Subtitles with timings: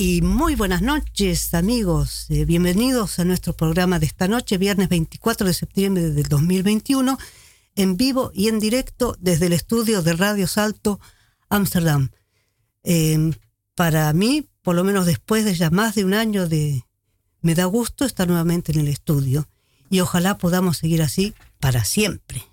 [0.00, 2.26] Y muy buenas noches, amigos.
[2.28, 7.18] Eh, bienvenidos a nuestro programa de esta noche, viernes 24 de septiembre del 2021,
[7.74, 11.00] en vivo y en directo desde el estudio de Radio Salto,
[11.48, 12.10] Ámsterdam.
[12.84, 13.32] Em,
[13.74, 16.84] para mí, por lo menos después de ya más de un año de...
[17.40, 19.48] Me da gusto estar nuevamente en el estudio
[19.90, 22.44] y ojalá podamos seguir así para siempre.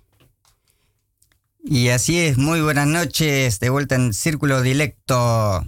[1.63, 5.63] Y así es, muy buenas noches, de vuelta en Círculo Dilecto.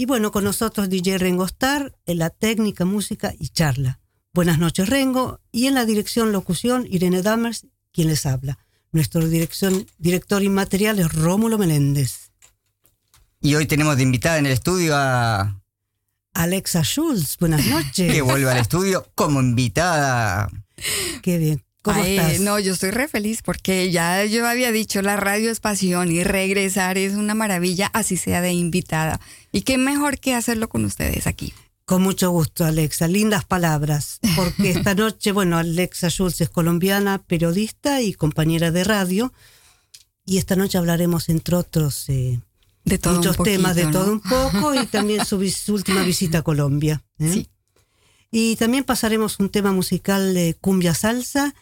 [0.00, 3.98] Y bueno, con nosotros DJ Rengo Star en la técnica, música y charla.
[4.32, 8.60] Buenas noches Rengo y en la dirección locución Irene Dammers, quien les habla.
[8.92, 12.30] Nuestro dirección, director inmaterial es Rómulo Meléndez.
[13.40, 15.60] Y hoy tenemos de invitada en el estudio a...
[16.32, 18.12] Alexa Schulz, buenas noches.
[18.12, 20.48] que vuelve al estudio como invitada.
[21.22, 21.64] Qué bien.
[21.82, 22.40] ¿Cómo Ay, estás?
[22.40, 26.24] No, yo estoy re feliz porque ya yo había dicho la radio es pasión y
[26.24, 29.20] regresar es una maravilla, así sea de invitada.
[29.52, 31.52] Y qué mejor que hacerlo con ustedes aquí.
[31.84, 33.08] Con mucho gusto, Alexa.
[33.08, 34.18] Lindas palabras.
[34.36, 39.32] Porque esta noche, bueno, Alexa Schulz es colombiana, periodista y compañera de radio.
[40.26, 42.40] Y esta noche hablaremos, entre otros, eh,
[42.84, 43.92] De todo muchos poquito, temas de ¿no?
[43.92, 47.02] todo un poco y también su, su última visita a Colombia.
[47.18, 47.32] ¿eh?
[47.32, 47.48] Sí.
[48.30, 51.54] Y también pasaremos un tema musical de cumbia salsa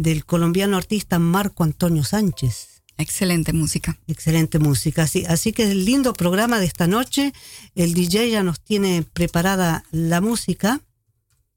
[0.00, 2.82] del colombiano artista Marco Antonio Sánchez.
[2.96, 3.98] Excelente música.
[4.06, 5.02] Excelente música.
[5.02, 7.32] Así, así que el lindo programa de esta noche.
[7.74, 10.80] El DJ ya nos tiene preparada la música.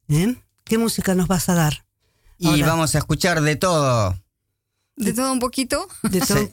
[0.09, 0.35] ¿eh?
[0.63, 1.85] ¿Qué música nos vas a dar?
[2.37, 2.67] Y Ahora.
[2.67, 4.17] vamos a escuchar de todo.
[4.95, 5.87] De todo un poquito.
[6.03, 6.49] De todo, Sí.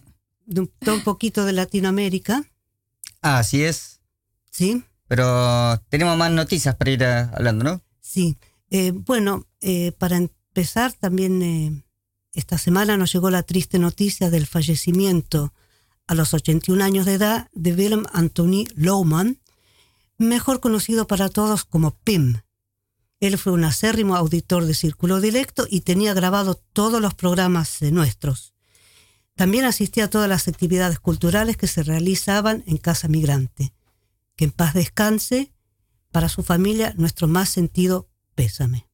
[0.46, 2.44] de un, todo un poquito de Latinoamérica.
[3.20, 4.00] Así es.
[4.50, 4.84] ¿Sí?
[5.08, 7.82] Pero tenemos más noticias para ir eh, hablando, ¿no?
[8.00, 8.36] Sí.
[8.70, 10.16] Eh, bueno, eh, para
[10.60, 11.86] empezar, también
[12.34, 15.54] esta semana nos llegó la triste noticia del fallecimiento
[16.06, 19.40] a los 81 años de edad de Willem Anthony Lohman,
[20.18, 22.42] mejor conocido para todos como Pim.
[23.20, 28.52] Él fue un acérrimo auditor de Círculo Directo y tenía grabado todos los programas nuestros.
[29.36, 33.72] También asistía a todas las actividades culturales que se realizaban en Casa Migrante.
[34.36, 35.54] Que en paz descanse
[36.12, 38.89] para su familia nuestro más sentido pésame.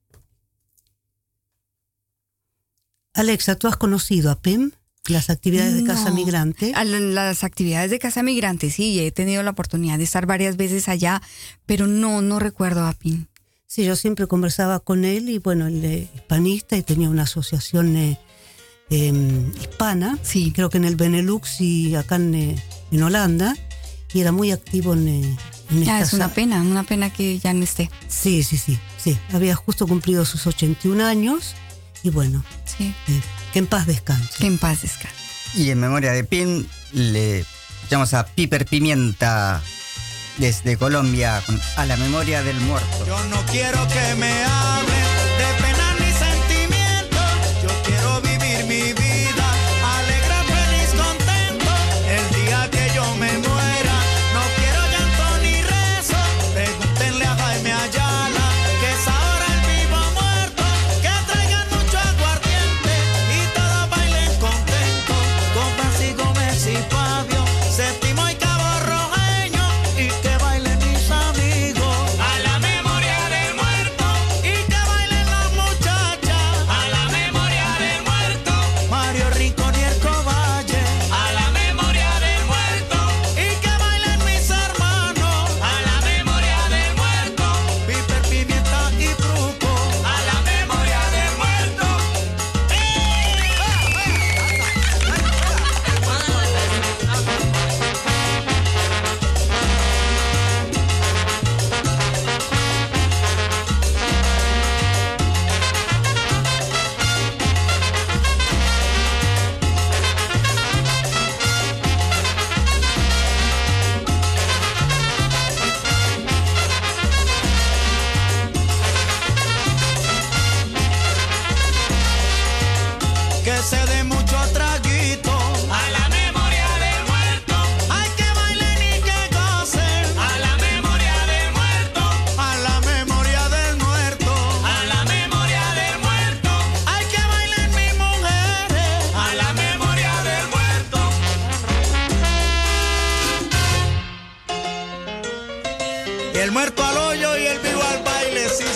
[3.17, 4.73] Alexa, ¿tú has conocido a PEM?
[5.09, 6.11] Las actividades de Casa.
[6.11, 6.73] Migrante.
[6.75, 10.89] A las actividades de Casa Migrante, sí, he tenido la oportunidad de estar varias veces
[10.89, 11.23] allá,
[11.65, 13.29] pero no, no recuerdo a Pin.
[13.67, 17.97] Sí, yo siempre conversaba con él y bueno, él es hispanista y tenía una asociación
[17.97, 18.19] eh,
[18.91, 20.53] em, hispana, Sí.
[20.55, 23.57] creo que en el Benelux y acá en, eh, en Holanda,
[24.13, 25.37] y era muy activo en, eh,
[25.71, 27.91] en Ya, estas es una pena, una pena que ya no esté.
[28.09, 29.17] Sí, sí, sí, sí.
[29.33, 31.55] Había justo cumplido sus 81 años
[32.03, 33.21] y bueno, Sí, eh,
[33.53, 34.31] que en paz descanse.
[34.39, 35.17] que en paz descanse.
[35.55, 37.45] Y en memoria de Pin, le
[37.91, 39.63] llamamos a Piper Pimienta
[40.39, 41.43] desde Colombia
[41.77, 43.07] A la memoria del muerto.
[43.07, 45.16] Yo no quiero que me hablen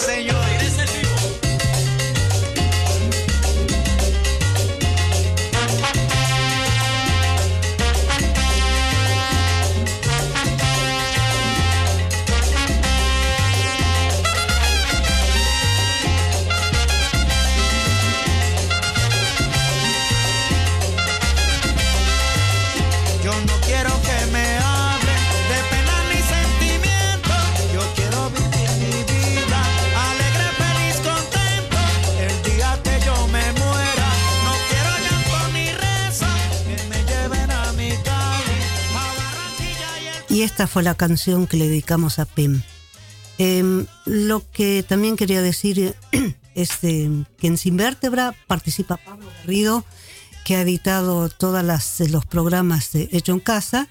[0.00, 0.39] Señor.
[40.70, 42.62] Fue la canción que le dedicamos a Pim.
[43.38, 45.96] Em, lo que también quería decir
[46.54, 49.84] es eh, que en Sin Vértebra participa Pablo Garrido,
[50.44, 51.64] que ha editado todos
[52.08, 53.88] los programas de Hecho en Casa,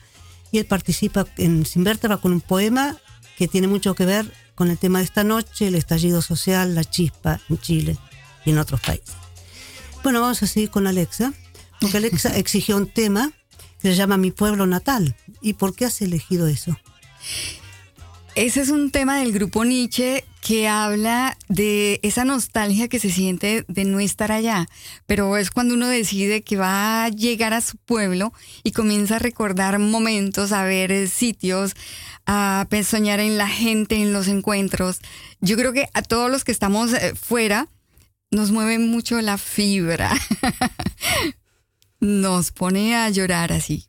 [0.52, 2.98] y él participa en Sin Vértebra con un poema
[3.38, 6.86] que tiene mucho que ver con el tema de esta noche, el estallido social, la
[6.86, 7.98] chispa en Chile
[8.46, 9.16] y en otros países.
[10.02, 11.34] Bueno, vamos a seguir con Alexa,
[11.82, 13.34] porque Alexa exigió un tema
[13.82, 15.16] que se llama Mi pueblo natal.
[15.42, 16.78] ¿Y por qué has elegido eso?
[18.36, 23.66] Ese es un tema del grupo Nietzsche que habla de esa nostalgia que se siente
[23.68, 24.68] de no estar allá,
[25.06, 28.32] pero es cuando uno decide que va a llegar a su pueblo
[28.64, 31.74] y comienza a recordar momentos, a ver sitios,
[32.26, 35.00] a soñar en la gente, en los encuentros.
[35.42, 37.68] Yo creo que a todos los que estamos eh, fuera
[38.32, 40.12] nos mueve mucho la fibra.
[42.00, 43.88] nos pone a llorar así.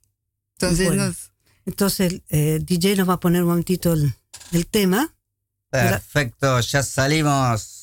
[0.58, 1.29] Entonces nos...
[1.70, 4.12] Entonces eh, DJ nos va a poner un momentito el,
[4.50, 5.14] el tema.
[5.70, 7.82] Perfecto, ya salimos.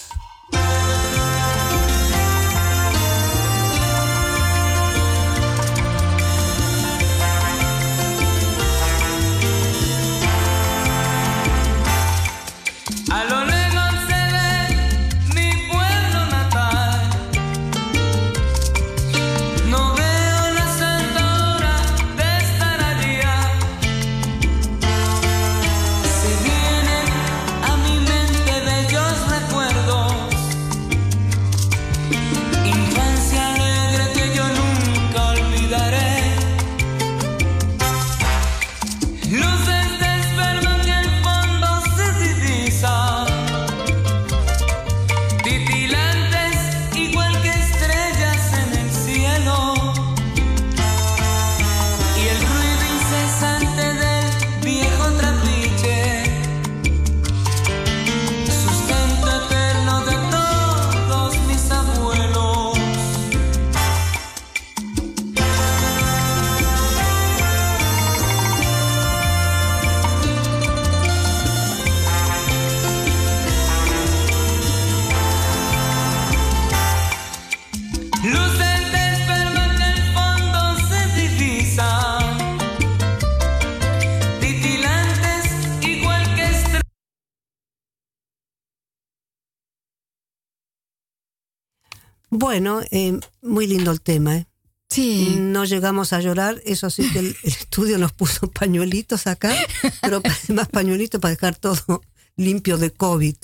[92.39, 94.37] Bueno, eh, muy lindo el tema.
[94.37, 94.45] ¿eh?
[94.91, 95.37] Sí.
[95.39, 99.56] No llegamos a llorar, eso sí que el, el estudio nos puso pañuelitos acá,
[100.01, 102.03] pero más pañuelitos para dejar todo
[102.35, 103.35] limpio de COVID.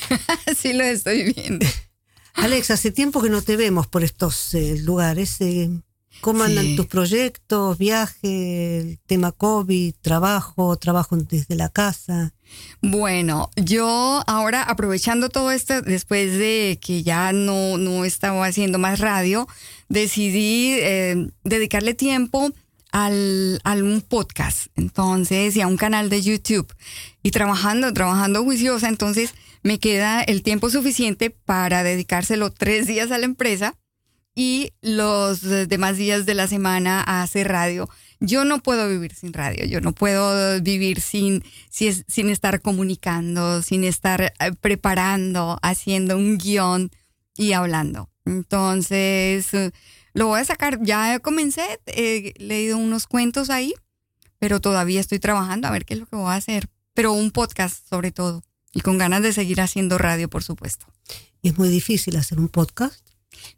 [0.56, 1.64] sí lo estoy viendo.
[2.34, 5.40] Alex, hace tiempo que no te vemos por estos eh, lugares.
[5.40, 5.70] eh,
[6.22, 6.76] ¿Cómo andan Sí.
[6.76, 12.32] tus proyectos, viaje, el tema COVID, trabajo, trabajo desde la casa?
[12.80, 19.00] Bueno, yo ahora aprovechando todo esto, después de que ya no, no estaba haciendo más
[19.00, 19.48] radio,
[19.88, 22.52] decidí eh, dedicarle tiempo
[22.92, 26.72] al, a un podcast, entonces, y a un canal de YouTube.
[27.24, 33.18] Y trabajando, trabajando juiciosa, entonces me queda el tiempo suficiente para dedicárselo tres días a
[33.18, 33.74] la empresa
[34.34, 37.88] y los eh, demás días de la semana a hacer radio.
[38.20, 43.84] Yo no puedo vivir sin radio, yo no puedo vivir sin, sin estar comunicando, sin
[43.84, 46.90] estar eh, preparando, haciendo un guion
[47.36, 48.10] y hablando.
[48.24, 49.72] Entonces, eh,
[50.14, 50.78] lo voy a sacar.
[50.82, 53.74] Ya comencé, he leído unos cuentos ahí,
[54.38, 56.68] pero todavía estoy trabajando a ver qué es lo que voy a hacer.
[56.94, 58.44] Pero un podcast sobre todo.
[58.72, 60.86] Y con ganas de seguir haciendo radio, por supuesto.
[61.42, 63.11] Es muy difícil hacer un podcast.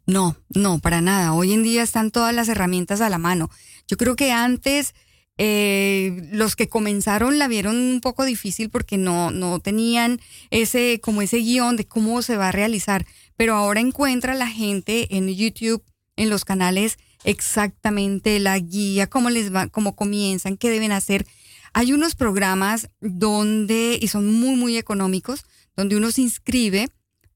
[0.05, 1.33] No, no, para nada.
[1.33, 3.49] Hoy en día están todas las herramientas a la mano.
[3.87, 4.93] Yo creo que antes
[5.37, 11.21] eh, los que comenzaron la vieron un poco difícil porque no, no tenían ese, como
[11.21, 13.05] ese guion de cómo se va a realizar.
[13.35, 15.83] Pero ahora encuentra la gente en YouTube,
[16.15, 21.25] en los canales, exactamente la guía, cómo les va, cómo comienzan, qué deben hacer.
[21.73, 25.43] Hay unos programas donde, y son muy, muy económicos,
[25.75, 26.87] donde uno se inscribe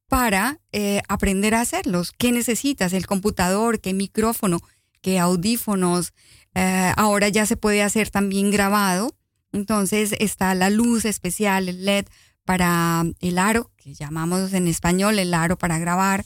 [0.09, 2.11] para eh, aprender a hacerlos.
[2.11, 2.93] ¿Qué necesitas?
[2.93, 4.59] El computador, qué micrófono,
[5.01, 6.13] qué audífonos.
[6.55, 9.15] Eh, ahora ya se puede hacer también grabado.
[9.53, 12.05] Entonces está la luz especial, el LED
[12.43, 16.25] para el aro, que llamamos en español el aro para grabar.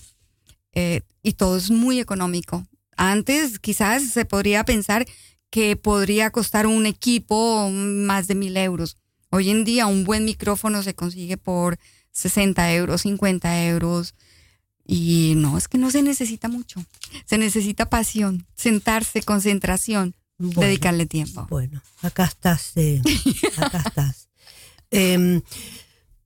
[0.71, 2.65] Eh, y todo es muy económico.
[2.95, 5.05] Antes quizás se podría pensar
[5.49, 8.97] que podría costar un equipo más de mil euros.
[9.29, 11.77] Hoy en día un buen micrófono se consigue por
[12.13, 14.15] 60 euros, 50 euros.
[14.86, 16.84] Y no, es que no se necesita mucho.
[17.25, 20.62] Se necesita pasión, sentarse, concentración Bueno.
[20.62, 21.46] dedicarle tiempo.
[21.50, 23.01] Bueno, acá estás, eh,
[23.58, 24.29] acá estás.
[24.96, 25.41] Em,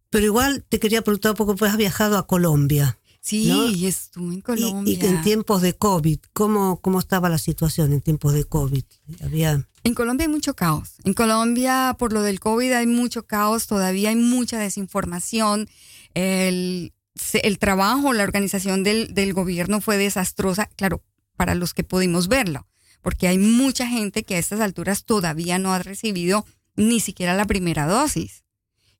[0.09, 2.97] pero igual te quería preguntar un poco, pues has viajado a Colombia.
[3.27, 3.67] Sí, ¿no?
[3.67, 4.97] y estuve en Y, Colombia.
[5.01, 8.83] y en tiempos de COVID, ¿cómo, ¿cómo estaba la situación en tiempos de COVID?
[9.21, 10.91] Había, En Colombia hay mucho caos.
[11.03, 13.67] En Colombia, por lo del COVID, hay mucho caos.
[13.67, 15.67] Todavía hay mucha desinformación.
[16.13, 16.93] El,
[17.43, 21.03] el trabajo, la organización del, del gobierno fue desastrosa, claro,
[21.35, 22.65] para los que pudimos verlo,
[23.01, 26.45] porque hay mucha gente que a estas alturas todavía no ha recibido
[26.77, 28.43] ni siquiera la primera dosis.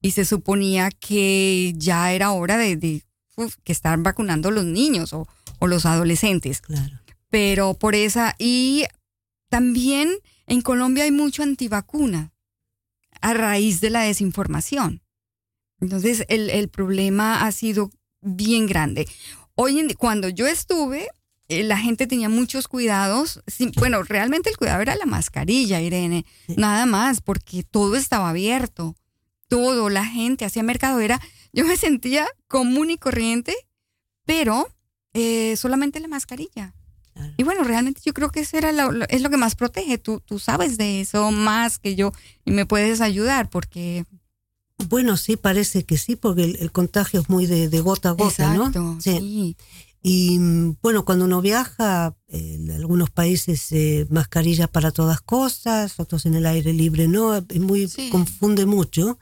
[0.01, 3.03] Y se suponía que ya era hora de, de,
[3.63, 5.27] que estar vacunando los niños o,
[5.60, 7.00] o los adolescentes claro.
[7.29, 8.86] pero por esa y
[9.50, 10.10] también
[10.48, 12.32] en Colombia hay mucho antivacuna
[13.22, 15.01] a raíz de la desinformación.
[15.79, 17.91] Entonces el, el problema ha sido
[18.22, 19.08] bien grande.
[19.56, 21.08] Hoy en cuando yo estuve,
[21.48, 23.41] eh, la gente tenía muchos cuidados.
[23.48, 26.56] Sí, bueno, realmente el cuidado era la mascarilla, Irene, Sí.
[26.58, 28.96] nada más, porque todo estaba abierto.
[29.48, 31.22] Todo, la gente hacía mercado, era,
[31.57, 33.53] yo me sentía común y corriente,
[34.25, 34.67] pero
[35.13, 36.73] eh, solamente la mascarilla.
[37.13, 37.33] Claro.
[37.37, 39.97] Y bueno, realmente yo creo que eso era lo- lo- es lo que más protege.
[39.97, 42.11] Tú, tú sabes de eso más que yo
[42.45, 44.05] y me puedes ayudar porque...
[44.89, 48.11] Bueno, sí, parece que sí, porque el, el contagio es muy de, de gota a
[48.11, 49.01] gota, Exacto, ¿no?
[49.01, 49.57] sí.
[50.03, 55.99] Y mm, bueno, cuando uno viaja, eh, en algunos países eh, mascarillas para todas cosas,
[55.99, 58.09] otros en el aire libre no, es muy, Sí.
[58.11, 59.17] confunde mucho.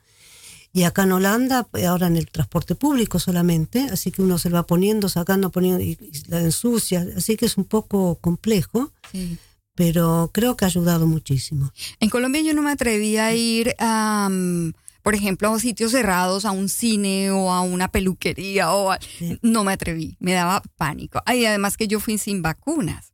[0.75, 4.49] Y acá en Holanda, eh, ahora en el transporte público solamente, así que uno se
[4.49, 8.91] lo va poniendo, sacando, poniendo y, y la ensucia, así que es un poco complejo,
[9.09, 9.37] sí.
[9.73, 11.71] pero creo que ha ayudado muchísimo.
[12.01, 16.43] En Colombia yo no me atreví a ir, a, mm, por ejemplo, a sitios cerrados,
[16.43, 18.73] a un cine o a una peluquería.
[18.73, 19.39] o a- Sí.
[19.41, 21.21] No me atreví, me daba pánico.
[21.33, 23.13] Y además que yo fui sin vacunas.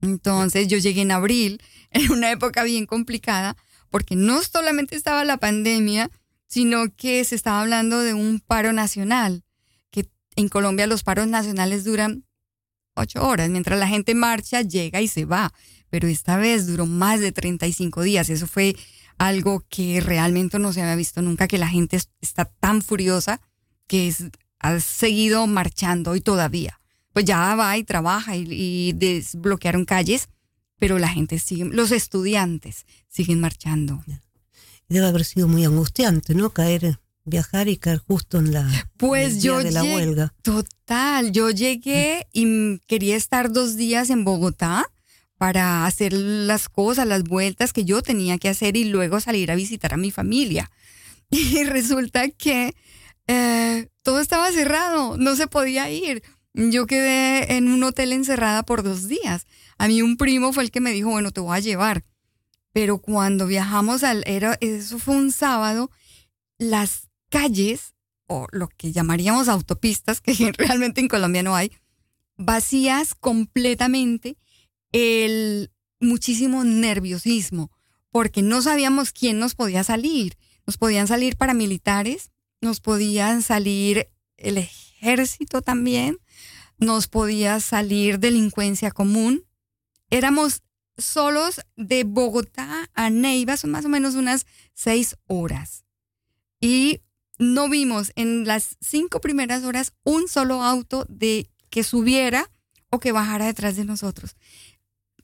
[0.00, 3.56] Entonces yo llegué en abril, en una época bien complicada,
[3.90, 6.10] porque no solamente estaba la pandemia,
[6.52, 9.42] sino que se estaba hablando de un paro nacional,
[9.90, 12.26] que en Colombia los paros nacionales duran
[12.94, 15.54] ocho horas, mientras la gente marcha, llega y se va.
[15.88, 18.28] Pero esta vez duró más de 35 días.
[18.28, 18.76] Eso fue
[19.16, 23.40] algo que realmente no se había visto nunca, que la gente es- está tan furiosa
[23.86, 24.24] que es-
[24.58, 26.78] ha seguido marchando y todavía.
[27.14, 30.28] Pues ya va y trabaja y desbloquearon calles,
[30.78, 34.04] pero la gente sigue, los estudiantes siguen marchando.
[34.92, 36.50] Debe haber sido muy angustiante, ¿no?
[36.50, 40.34] Caer, viajar y caer justo en la Pues yo de la huelga.
[40.42, 44.84] Total, yo llegué y quería estar dos días en Bogotá
[45.38, 49.54] para hacer las cosas, las vueltas que yo tenía que hacer y luego salir a
[49.54, 50.70] visitar a mi familia.
[51.30, 52.74] Y resulta que
[53.28, 56.22] eh, todo estaba cerrado, no se podía ir.
[56.52, 59.46] Yo quedé en un hotel encerrada por dos días.
[59.78, 62.04] A mí un primo fue el que me dijo, bueno, te voy a llevar.
[62.72, 65.90] Pero cuando viajamos al, era, eso fue un sábado,
[66.58, 67.94] las calles
[68.26, 71.72] o lo que llamaríamos autopistas, que realmente en Colombia no hay,
[72.36, 74.36] vacías completamente,
[74.92, 77.70] el muchísimo nerviosismo,
[78.10, 80.36] porque no sabíamos quién nos podía salir.
[80.66, 86.18] Nos podían salir paramilitares, nos podían salir el ejército también,
[86.78, 89.44] nos podía salir delincuencia común.
[90.10, 90.62] Éramos
[90.98, 95.84] solos de Bogotá a Neiva, son más o menos unas seis horas.
[96.60, 97.00] Y
[97.38, 102.50] no vimos en las cinco primeras horas un solo auto de que subiera
[102.90, 104.36] o que bajara detrás de nosotros.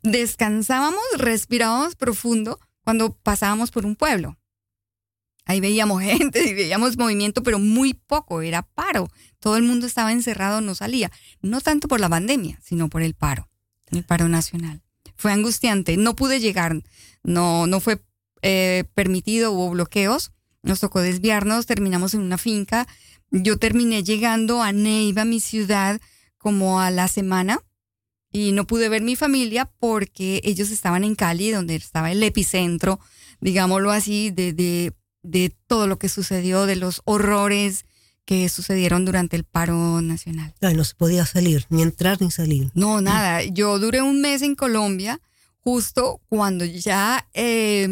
[0.03, 4.39] Descansábamos, respirábamos profundo cuando pasábamos por un pueblo.
[5.45, 9.09] Ahí veíamos gente y veíamos movimiento, pero muy poco, era paro.
[9.39, 11.11] Todo el mundo estaba encerrado, no salía.
[11.41, 13.49] No tanto por la pandemia, sino por el paro,
[13.91, 14.83] el paro nacional.
[15.19, 16.83] Fue angustiante, no pude llegar,
[17.23, 18.01] no, no fue
[18.41, 20.33] eh, permitido, hubo bloqueos,
[20.63, 22.87] nos tocó desviarnos, terminamos en una finca.
[23.31, 26.01] Yo terminé llegando a Neiva, mi ciudad,
[26.39, 27.61] como a la semana
[28.31, 33.01] y no pude ver mi familia porque ellos estaban en Cali, donde estaba el epicentro,
[33.41, 37.85] digámoslo así, de, de, de todo lo que sucedió, de los horrores
[38.29, 40.53] que sucedieron durante el paro nacional.
[40.61, 42.71] Ay, no se podía salir, ni entrar ni salir.
[42.75, 43.43] No, nada.
[43.43, 45.23] Yo duré un mes en Colombia,
[45.61, 47.89] justo cuando ya eh,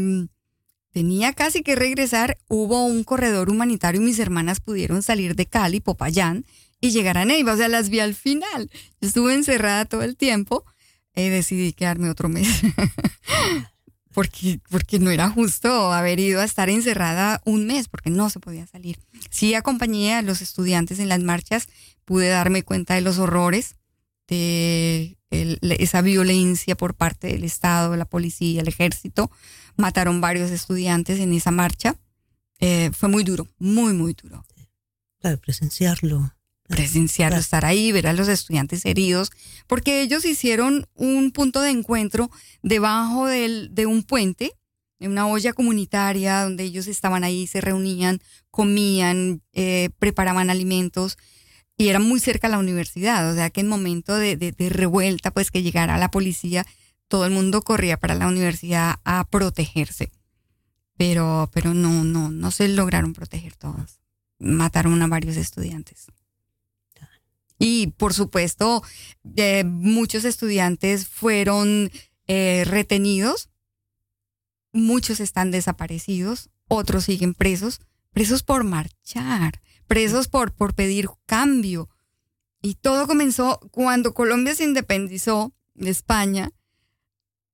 [0.93, 5.81] tenía casi que regresar, hubo un corredor humanitario y mis hermanas pudieron salir de Cali,
[5.81, 6.45] Popayán,
[6.83, 7.55] y llegar a Neiva.
[7.55, 8.69] O sea, las vi al final.
[9.01, 10.67] Yo estuve encerrada todo el tiempo
[11.15, 12.47] y decidí quedarme otro mes.
[14.17, 18.41] porque, porque no era justo haber ido a estar encerrada un mes, porque no se
[18.41, 18.99] podía salir.
[19.29, 21.69] Sí acompañé a los estudiantes en las marchas,
[22.07, 23.77] pude darme cuenta de los horrores
[24.27, 29.31] de el- esa violencia por parte del Estado, la policía, el ejército.
[29.77, 31.97] Mataron varios estudiantes en esa marcha.
[32.59, 34.47] Eh, fue muy duro, muy, muy duro.
[35.21, 36.33] Claro, presenciarlo.
[36.69, 39.31] Presenciarlo, estar ahí, ver a los estudiantes heridos,
[39.67, 42.31] porque ellos hicieron un punto de encuentro
[42.63, 44.53] debajo del- de un puente,
[44.99, 48.21] en una olla comunitaria donde ellos estaban ahí, se reunían,
[48.51, 51.19] comían, eh, preparaban alimentos
[51.77, 54.69] y era muy cerca a la universidad, o sea que en momento de, de- de
[54.71, 56.65] revuelta, pues que llegara la policía,
[57.09, 60.11] todo el mundo corría para la universidad a protegerse.
[60.97, 64.01] Pero, pero no, no, no se lograron proteger todos.
[64.39, 66.07] Mataron a varios estudiantes.
[67.59, 68.83] Y por supuesto,
[69.37, 71.91] eh, muchos estudiantes fueron
[72.27, 73.49] eh, retenidos,
[74.73, 77.81] muchos están desaparecidos, otros siguen presos,
[78.13, 81.89] presos por marchar, presos por, por pedir cambio.
[82.61, 86.51] Y todo comenzó cuando Colombia se independizó de España,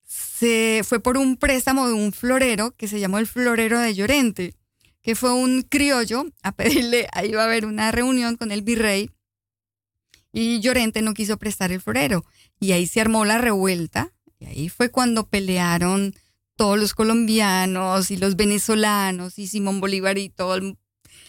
[0.04, 4.54] se fue por un préstamo de un florero que se llamó el Florero de Llorente,
[5.00, 9.10] que fue un criollo a pedirle, ahí iba a haber una reunión con el virrey
[10.32, 12.24] y Llorente no quiso prestar el florero.
[12.60, 14.12] Y ahí se armó la revuelta.
[14.38, 16.14] Y ahí fue cuando pelearon
[16.56, 20.58] todos los colombianos y los venezolanos y Simón Bolívar y todo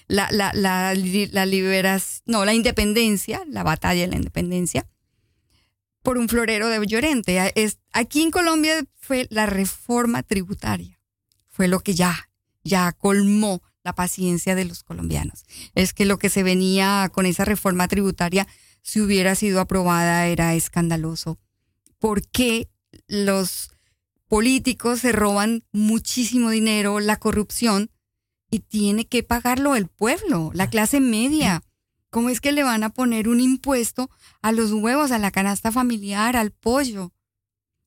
[0.07, 4.87] la, la, la, la liberas- no, la independencia, la batalla de la independencia,
[6.01, 7.51] por un florero de Llorente.
[7.55, 10.99] Es- aquí en Colombia fue la reforma tributaria.
[11.49, 12.29] Fue lo que ya,
[12.63, 15.43] ya colmó la paciencia de los colombianos.
[15.75, 18.47] Es que lo que se venía con esa reforma tributaria
[18.83, 21.39] si hubiera sido aprobada era escandaloso.
[21.97, 22.69] ¿Por qué
[23.07, 23.71] los
[24.27, 27.89] políticos se roban muchísimo dinero, la corrupción,
[28.51, 31.63] y tiene que pagarlo el pueblo, la clase media?
[32.11, 34.11] ¿Cómo es que le van a poner un impuesto
[34.43, 37.11] a los huevos, a la canasta familiar, al pollo?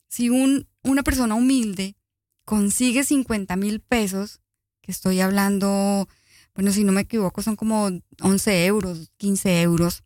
[0.09, 1.95] Si un, una persona humilde
[2.43, 4.41] consigue 50 mil pesos,
[4.81, 6.09] que estoy hablando,
[6.55, 7.89] bueno, si no me equivoco, son como
[8.21, 10.03] 11 euros, 15 euros,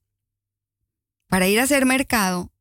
[1.32, 2.52] para ir a hacer mercado,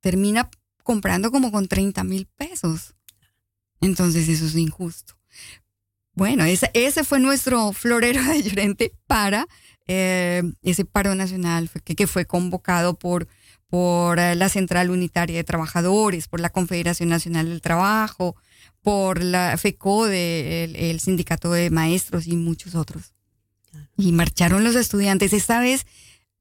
[0.00, 0.48] termina
[0.82, 2.94] comprando como con 30 mil pesos.
[3.82, 5.18] Entonces eso es injusto.
[6.14, 9.46] Bueno, ese, ese fue nuestro florero de Llorente para
[9.86, 13.28] eh, ese paro nacional que fue convocado por,
[13.68, 18.34] por eh, la Central Unitaria de Trabajadores, por la Confederación Nacional del Trabajo,
[18.80, 23.12] por la FECODE, el, el Sindicato de Maestros y muchos otros.
[23.98, 25.34] Y marcharon los estudiantes.
[25.34, 25.84] Esta vez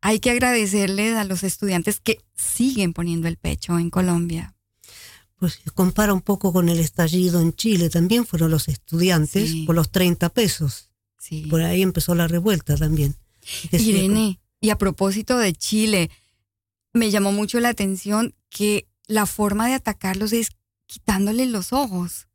[0.07, 4.53] hay que agradecerles a los estudiantes que siguen poniendo el pecho en Colombia.
[5.37, 9.63] Pues compara un poco con el estallido en Chile, también fueron los estudiantes Sí.
[9.65, 10.91] por los 30 pesos.
[11.17, 11.47] Sí.
[11.49, 13.15] Por ahí empezó la revuelta también.
[13.71, 16.11] Irene, y a propósito de Chile,
[16.93, 20.49] me llamó mucho la atención que la forma de atacarlos es
[20.85, 22.27] quitándole los ojos.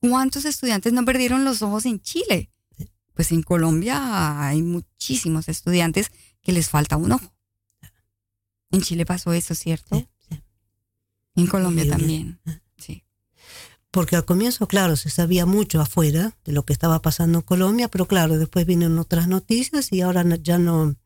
[0.00, 2.50] ¿Cuántos estudiantes no perdieron los ojos en Chile?
[3.14, 6.12] Pues en Colombia hay muchísimos estudiantes
[6.48, 7.30] que les falta un ojo.
[8.70, 9.96] En Chile pasó eso, ¿cierto?
[9.96, 10.42] Sí, sí.
[11.36, 12.40] En Colombia también.
[12.78, 13.04] Sí.
[13.90, 17.88] Porque al comienzo, claro, se sabía mucho afuera de lo que estaba pasando en Colombia,
[17.88, 20.96] pero claro, después vienen otras noticias y ahora ya no,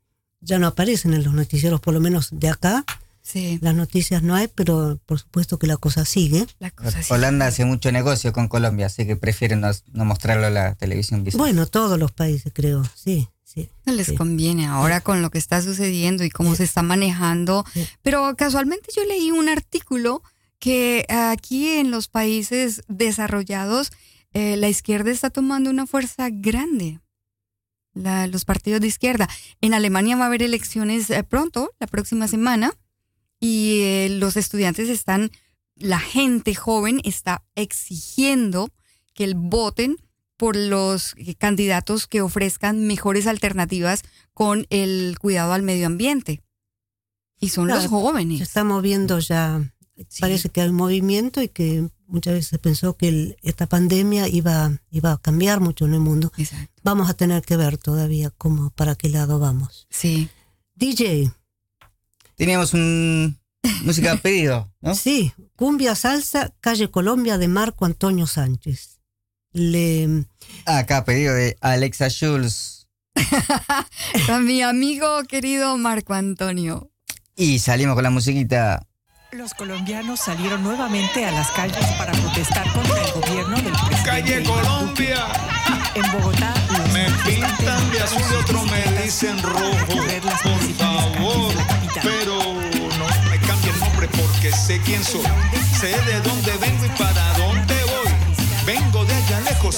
[0.41, 2.85] ya no aparecen en los noticieros, por lo menos de acá.
[3.21, 6.47] Sí, Las noticias no hay, pero por supuesto que la cosa sigue.
[6.61, 7.01] la cosa.
[7.13, 11.25] Holanda hace mucho negocio con Colombia, así que prefieren no, no mostrarlo a la televisión
[11.25, 11.41] visual.
[11.41, 13.69] Bueno, todos los países, creo, sí, sí.
[13.85, 14.15] No les Sí.
[14.17, 17.65] conviene ahora con lo que está sucediendo y cómo se está manejando.
[18.03, 20.23] Pero casualmente yo leí un artículo
[20.59, 23.91] que aquí en los países desarrollados
[24.35, 27.01] eh, la izquierda está tomando una fuerza grande.
[27.95, 29.29] La- los partidos de izquierda.
[29.61, 32.73] En Alemania va a haber elecciones eh, pronto, la próxima semana,
[33.41, 35.31] y eh, los estudiantes están,
[35.77, 38.71] la gente joven está exigiendo
[39.15, 39.97] que el voten
[40.43, 44.03] por los candidatos que ofrezcan mejores alternativas
[44.35, 46.43] con el cuidado al medio ambiente.
[47.39, 48.39] Y son Claro, los jóvenes.
[48.39, 49.73] Se está moviendo ya,
[50.09, 50.21] Sí.
[50.21, 54.27] parece que hay un movimiento y que muchas veces se pensó que el- esta pandemia
[54.27, 56.33] iba, iba a cambiar mucho en el mundo.
[56.37, 56.73] Exacto.
[56.83, 59.87] Vamos a tener que ver todavía cómo, para qué lado vamos.
[59.91, 60.29] Sí.
[60.75, 61.31] DJ,
[62.35, 63.39] Teníamos un
[63.85, 64.97] música pedido, ¿no?
[64.97, 68.99] sí, Cumbia Salsa, Calle Colombia de Marco Antonio Sánchez.
[69.55, 70.25] Le,
[70.67, 72.89] Acá pedido de Alexa Jules.
[74.29, 76.91] A mi amigo querido Marco Antonio.
[77.37, 78.87] Y salimos con la musiquita.
[79.33, 84.43] Los colombianos salieron nuevamente a las calles para protestar contra el gobierno del presidente Calle
[84.43, 85.27] Colombia.
[85.95, 89.87] En Bogotá, los Me pintan de azul y otro me dicen rojo.
[90.43, 91.55] Por favor,
[92.03, 95.23] pero no me cambien, no sé quién soy,
[95.81, 98.13] sé de dónde vengo y para dónde voy.
[98.67, 99.12] Vengo de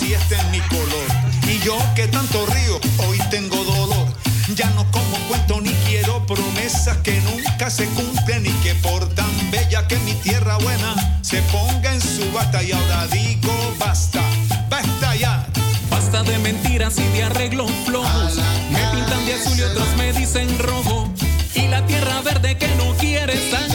[0.03, 1.07] y este es mi color.
[1.47, 4.07] Y yo que tanto río, hoy tengo dolor.
[4.55, 9.51] Ya no como cuento ni quiero promesas que nunca se cumplen y que por tan
[9.51, 14.23] bella que mi tierra buena se ponga en su bata y ahora digo basta,
[14.69, 15.47] basta ya.
[15.91, 18.39] Basta de mentiras y de arreglos flojos.
[18.71, 21.13] Me pintan de azul y otros me dicen rojo.
[21.55, 23.74] Y la tierra verde que no quiere sangre,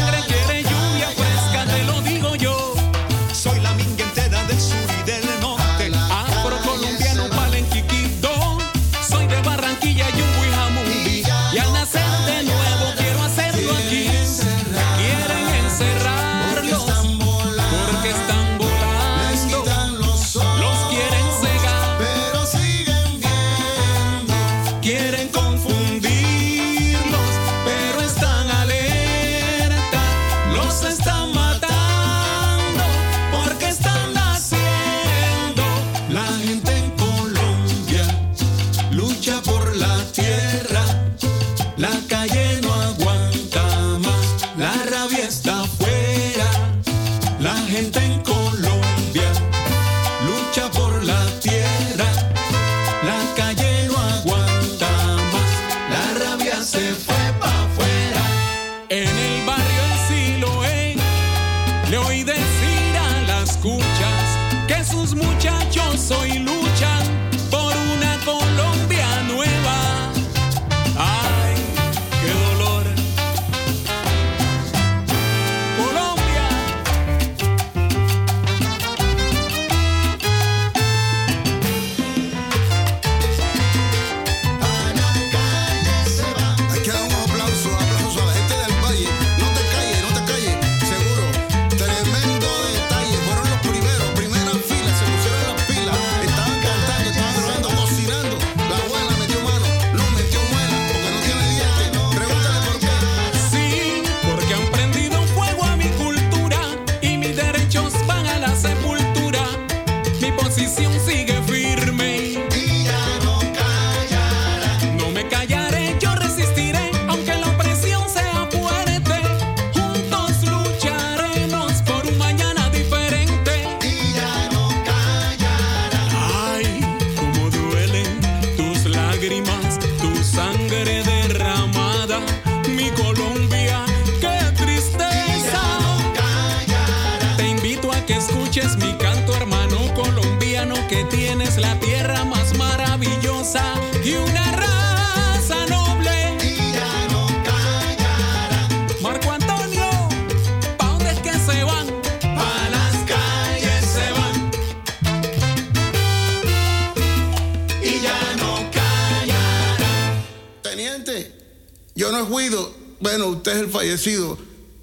[164.00, 164.38] fallecido.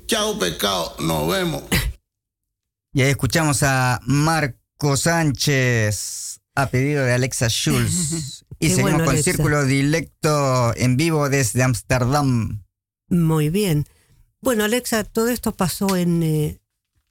[0.06, 0.94] Chao, pecado.
[1.00, 1.62] Nos vemos.
[2.92, 8.44] Y ahí escuchamos a Marco Sánchez a pedido de Alexa Schulz.
[8.60, 9.32] y Qué seguimos bueno, con Alexa.
[9.32, 12.62] Círculo Directo en vivo desde Ámsterdam.
[13.08, 13.86] Muy bien.
[14.40, 16.60] Bueno, Alexa, todo esto pasó en eh,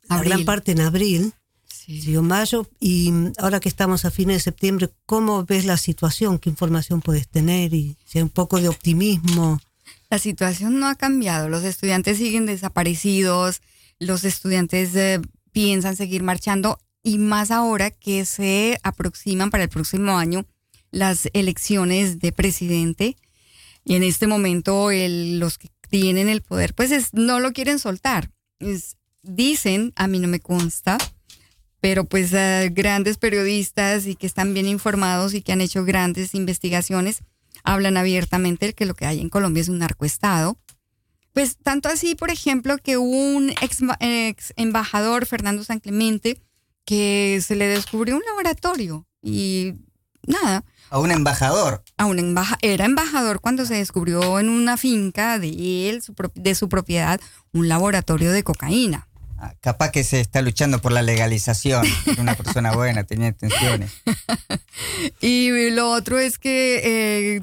[0.10, 1.34] gran parte en abril,
[1.68, 2.02] Sí.
[2.02, 6.40] siguió mayo, y mm, ahora que estamos a fines de septiembre, ¿cómo ves la situación?
[6.40, 7.74] ¿Qué información puedes tener?
[7.74, 9.60] Y si hay un poco de optimismo.
[10.10, 11.50] La situación no ha cambiado.
[11.50, 13.62] Los estudiantes siguen desaparecidos.
[14.00, 15.20] Los estudiantes eh,
[15.52, 20.46] piensan seguir marchando y más ahora que se aproximan para el próximo año
[20.92, 23.16] las elecciones de presidente.
[23.84, 27.80] Y en este momento el- los que tienen el poder pues es- no lo quieren
[27.80, 28.32] soltar.
[29.22, 30.98] Dicen, a mí no me consta,
[31.80, 36.36] pero pues eh, grandes periodistas y que están bien informados y que han hecho grandes
[36.36, 37.20] investigaciones
[37.66, 40.58] hablan abiertamente de que lo que hay en Colombia es un narcoestado.
[41.34, 46.42] Pues tanto así, por ejemplo, que un ex, ex embajador, Fernando San Clemente,
[46.86, 49.74] que se le descubrió un laboratorio y
[50.28, 51.84] nada, A un embajador.
[51.98, 56.56] a un embaja era embajador cuando se descubrió en una finca de él, su de
[56.56, 57.20] su propiedad,
[57.52, 59.08] un laboratorio de cocaína.
[59.38, 61.86] Ah, Capaz que se está luchando por la legalización.
[62.06, 63.92] Es una persona buena, tenía intenciones.
[65.22, 66.82] Y lo otro es que
[67.38, 67.42] eh,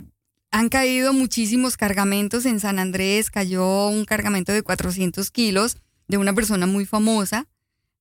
[0.52, 2.46] han caído muchísimos cargamentos.
[2.46, 7.48] En San Andrés cayó un cargamento de 400 kilos de una persona muy famosa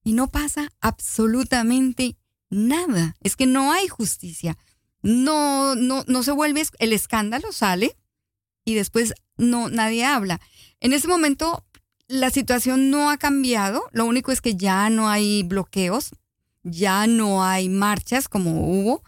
[0.04, 2.18] y no pasa absolutamente
[2.50, 3.16] nada.
[3.22, 4.58] Es que no hay justicia.
[5.02, 7.98] No, no, no se vuelve, el escándalo sale
[8.66, 10.40] y después no, nadie habla.
[10.82, 11.66] En ese momento,
[12.08, 16.12] la situación no ha cambiado, lo único es que ya no hay bloqueos,
[16.64, 19.04] ya no hay marchas como hubo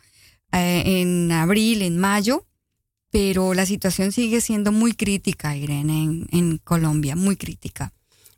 [0.52, 2.48] eh, en abril, en mayo,
[3.14, 7.94] pero la situación sigue siendo muy crítica, Irene, en, en Colombia, muy crítica.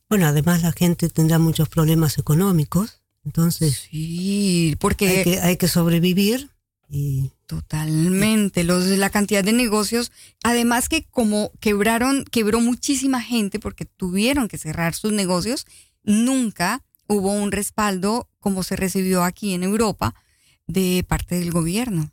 [0.09, 5.69] Bueno, además la gente tendrá muchos problemas económicos, entonces Sí, porque hay que, hay que
[5.69, 6.49] sobrevivir
[6.89, 10.11] y Totalmente, los, la cantidad de negocios,
[10.43, 15.65] además que como quebraron, quebró muchísima gente porque tuvieron que cerrar sus negocios,
[16.03, 20.15] nunca hubo un respaldo como se recibió aquí en Europa
[20.67, 22.11] de parte del gobierno.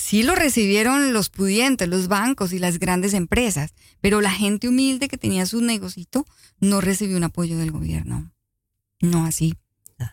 [0.00, 5.08] Sí lo recibieron los pudientes, los bancos y las grandes empresas, pero la gente humilde
[5.08, 6.24] que tenía su negocito
[6.60, 8.30] no recibió un apoyo del gobierno.
[9.00, 9.54] No así.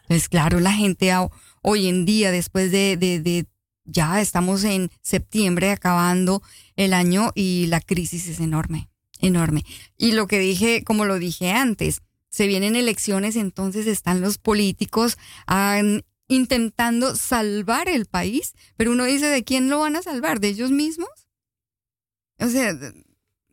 [0.07, 1.29] Pues claro, la gente a-
[1.61, 3.45] hoy en día, después de, de- de-
[3.85, 6.41] ya estamos en septiembre acabando
[6.75, 9.63] el año y la crisis es enorme, enorme.
[9.99, 15.17] Y lo que dije, como lo dije antes, se vienen elecciones, entonces están los políticos
[15.45, 15.79] ah,
[16.27, 20.39] intentando salvar el país, pero uno dice, ¿de quién lo van a salvar?
[20.39, 21.09] ¿De ellos mismos?
[22.39, 22.73] O sea,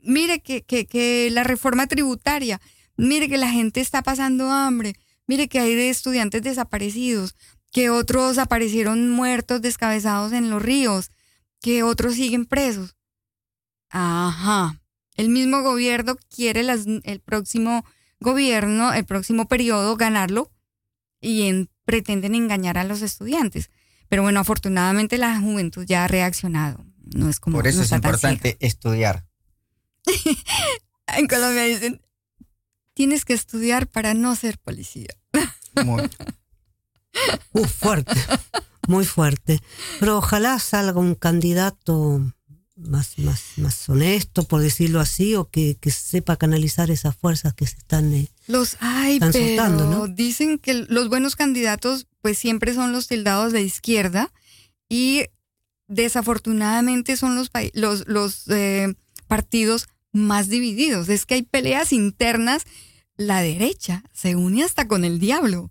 [0.01, 2.61] mire que, que, la reforma tributaria,
[2.97, 4.95] mire que la gente está pasando hambre,
[5.27, 7.37] mire que hay estudiantes desaparecidos,
[7.71, 11.11] que otros aparecieron muertos, descabezados en los ríos,
[11.61, 12.97] que otros siguen presos.
[13.91, 14.81] Ajá.
[15.17, 16.63] El mismo gobierno quiere
[17.05, 17.85] el próximo
[18.19, 20.51] gobierno, el próximo periodo, ganarlo
[21.21, 23.69] y en- pretenden engañar a los estudiantes.
[24.09, 26.87] Pero bueno, afortunadamente la juventud ya ha reaccionado.
[27.15, 29.27] No es como Por eso no es importante estudiar.
[31.15, 32.01] En Colombia dicen,
[32.95, 35.11] tienes que estudiar para no ser policía.
[35.85, 36.09] Muy-
[37.53, 38.19] uh, fuerte,
[38.89, 39.61] muy fuerte.
[40.01, 42.23] Pero ojalá salga un candidato
[42.83, 47.67] más, más, más honesto, por decirlo así, o que, que sepa canalizar esas fuerzas que
[47.67, 48.13] se están...
[48.13, 50.07] eh, Los hay, Están pero soltando, ¿no?
[50.09, 54.33] dicen que los buenos candidatos pues siempre son los tildados de izquierda
[54.89, 55.25] y
[55.89, 58.95] desafortunadamente son los, los, los eh,
[59.27, 61.09] partidos más divididos.
[61.09, 62.65] Es que hay peleas internas.
[63.17, 65.71] La derecha se une hasta con el diablo,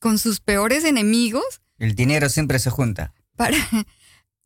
[0.00, 1.44] con sus peores enemigos
[1.78, 3.12] El dinero siempre se junta.
[3.36, 3.56] para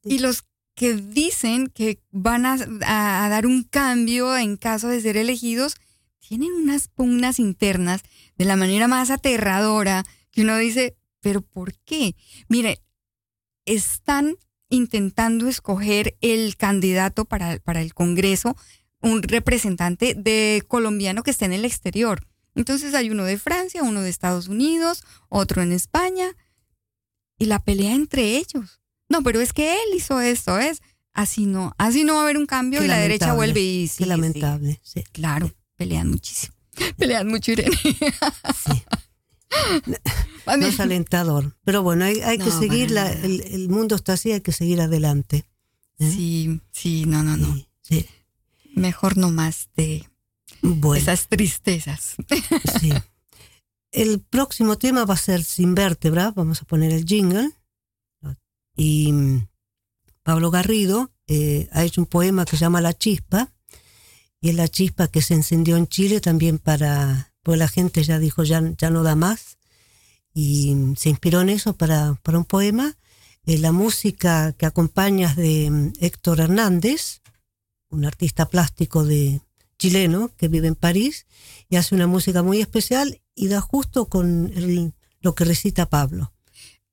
[0.04, 0.44] y los
[0.78, 5.74] que dicen que van a, dar un cambio en caso de ser elegidos
[6.20, 8.02] tienen unas pugnas internas
[8.36, 12.14] de la manera más aterradora que uno dice, pero ¿por qué?
[12.48, 12.80] Mire,
[13.64, 14.36] están
[14.68, 18.56] intentando escoger el candidato para, para el Congreso,
[19.00, 22.24] un representante de colombiano que esté en el exterior.
[22.54, 26.36] Entonces hay uno de Francia, uno de Estados Unidos, otro en España,
[27.36, 28.77] y la pelea entre ellos.
[29.08, 30.80] No, pero es que él hizo esto, es
[31.14, 33.82] así no, así no va a haber un cambio Qué y la derecha vuelve y
[33.82, 35.02] qué sí, sí, lamentable, sí.
[35.12, 36.54] claro, pelean muchísimo.
[36.96, 37.76] Pelean mucho, Irene.
[37.76, 38.82] Sí.
[40.46, 41.56] No es alentador.
[41.64, 44.80] Pero bueno, hay, hay que seguir, la- el, el mundo está así, hay que seguir
[44.80, 45.44] adelante.
[45.98, 46.10] ¿eh?
[46.10, 47.54] Sí, sí, no, no, no.
[47.54, 48.06] Sí, sí.
[48.74, 50.08] Mejor no más de
[50.62, 52.14] Bueno, esas tristezas.
[52.80, 52.92] sí.
[53.90, 57.50] El próximo tema va a ser Sin Vértebra, vamos a poner el jingle.
[58.78, 59.48] Y mm,
[60.22, 63.52] Pablo Garrido eh, ha hecho un poema que se llama La Chispa,
[64.40, 68.20] y es la chispa que se encendió en Chile también para, pues la gente ya
[68.20, 69.58] dijo, ya, ya no da más,
[70.32, 72.96] y mm, se inspiró en eso para, para un poema.
[73.46, 77.20] Eh, la música que acompaña es de mm, Héctor Hernández,
[77.90, 79.40] un artista plástico de
[79.76, 81.26] chileno que vive en París,
[81.68, 84.52] y hace una música muy especial y da justo con
[85.20, 86.32] lo que recita Pablo.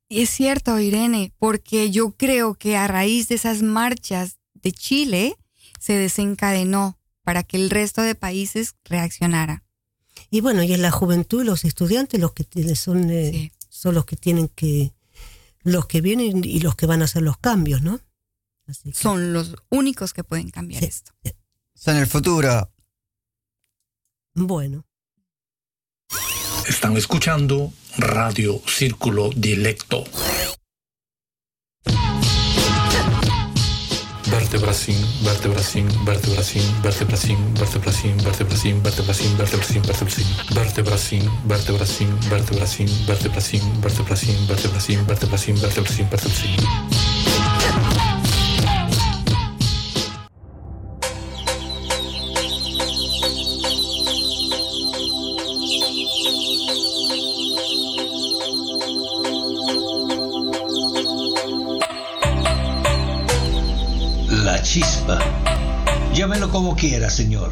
[0.08, 5.36] Y es cierto, Irene, porque yo creo que a raíz de esas marchas de Chile
[5.80, 9.64] se desencadenó para que el resto de países reaccionara.
[10.30, 13.52] Y bueno, y es la juventud y los estudiantes los que tienen- son, eh, Sí.
[13.70, 14.94] son los que tienen que,
[15.64, 18.00] los que vienen y los que van a hacer los cambios, ¿no?
[18.68, 20.88] Así que- Son los únicos que pueden cambiar Sí.
[20.90, 21.12] esto.
[21.74, 22.72] Son el futuro.
[24.34, 24.86] Bueno,
[26.68, 30.04] Están escuchando Radio Círculo Dilecto.
[34.32, 45.06] Vertebracín, vertebracín, vertebracín, vertebracín, vertebracín, vertebracín, vertebracín, vertebracín, vertebracín, vertebracín, vertebracín, vertebracín, vertebracín, vertebracín, vertebracín,
[45.08, 47.15] vertebracín, vertebracín, vertebracín.
[66.16, 67.52] Llámelo como quiera, señor.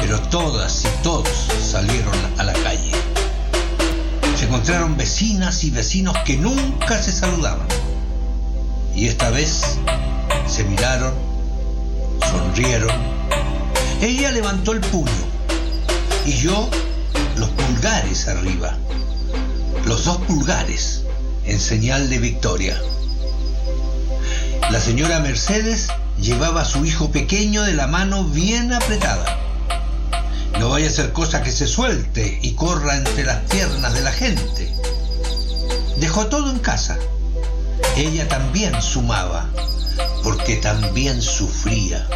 [0.00, 1.28] Pero todas y todos
[1.60, 2.92] salieron a la calle.
[4.38, 7.66] Se encontraron vecinas y vecinos que nunca se saludaban.
[8.94, 9.62] Y esta vez
[10.46, 11.12] se miraron,
[12.30, 12.96] sonrieron.
[14.00, 15.10] Ella levantó el puño
[16.26, 16.70] y yo
[17.36, 18.76] los pulgares arriba.
[19.86, 21.02] Los dos pulgares
[21.46, 22.80] en señal de victoria.
[24.70, 25.88] La señora Mercedes
[26.20, 29.38] llevaba a su hijo pequeño de la mano bien apretada.
[30.58, 34.12] No vaya a ser cosa que se suelte y corra entre las piernas de la
[34.12, 34.72] gente.
[35.96, 36.98] Dejó todo en casa.
[37.96, 39.48] Ella también sumaba,
[40.22, 42.06] porque también sufría.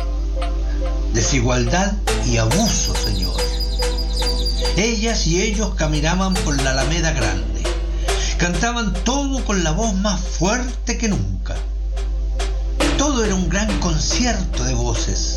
[1.12, 1.93] Desigualdad
[2.27, 3.40] y abuso, señor.
[4.77, 7.62] Ellas y ellos caminaban por la Alameda Grande.
[8.38, 11.57] Cantaban todo con la voz más fuerte que nunca.
[13.05, 15.37] Todo era un gran concierto de voces.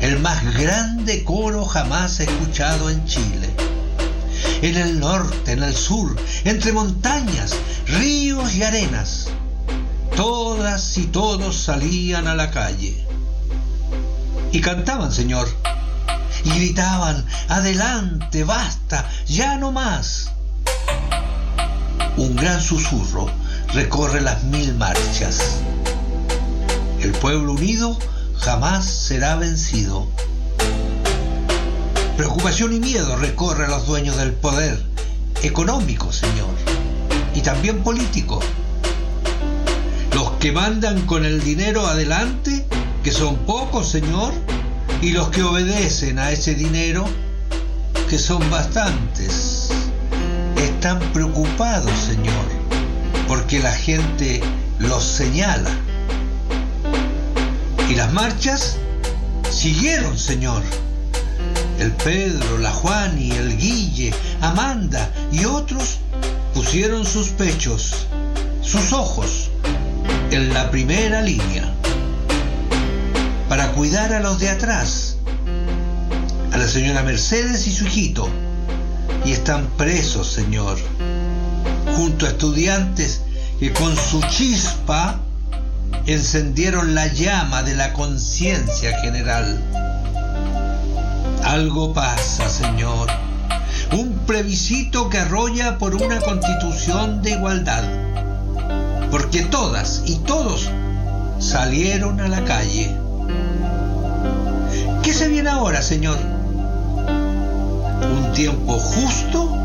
[0.00, 3.50] El más grande coro jamás escuchado en Chile.
[4.62, 7.56] En el norte, en el sur, entre montañas,
[7.88, 9.30] ríos y arenas.
[10.14, 13.04] Todas y todos salían a la calle.
[14.52, 15.48] Y cantaban, Señor.
[16.44, 20.30] Y gritaban, adelante, basta, ya no más.
[22.16, 23.28] Un gran susurro
[23.72, 25.58] recorre las mil marchas.
[27.04, 27.98] El pueblo unido
[28.40, 30.08] jamás será vencido.
[32.16, 34.82] Preocupación y miedo recorre a los dueños del poder
[35.42, 36.54] económico, Señor,
[37.34, 38.40] y también político.
[40.14, 42.64] Los que mandan con el dinero adelante,
[43.02, 44.32] que son pocos, Señor,
[45.02, 47.04] y los que obedecen a ese dinero,
[48.08, 49.68] que son bastantes.
[50.56, 52.46] Están preocupados, Señor,
[53.28, 54.40] porque la gente
[54.78, 55.83] los señala.
[57.88, 58.76] Y las marchas
[59.50, 60.62] siguieron, Señor.
[61.78, 65.98] El Pedro, la Juani, el Guille, Amanda y otros
[66.54, 68.06] pusieron sus pechos,
[68.62, 69.50] sus ojos,
[70.30, 71.74] en la primera línea
[73.48, 75.16] para cuidar a los de atrás,
[76.52, 78.28] a la señora Mercedes y su hijito,
[79.24, 80.76] y están presos, Señor,
[81.96, 83.20] junto a estudiantes
[83.60, 85.20] que con su chispa
[86.06, 89.58] encendieron la llama de la conciencia general.
[91.42, 93.08] Algo pasa, Señor.
[93.92, 97.84] Un plebiscito que arrolla por una constitución de igualdad.
[99.10, 100.70] Porque todas y todos
[101.38, 102.94] salieron a la calle.
[105.02, 106.18] ¿Qué se viene ahora, Señor?
[108.02, 109.56] Un tiempo justo,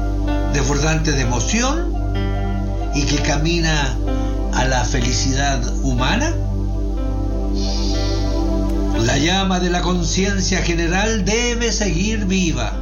[0.54, 1.94] desbordante de emoción
[2.94, 3.96] y que camina
[4.60, 6.36] a la felicidad humana?
[9.06, 12.74] La llama de la conciencia general debe seguir viva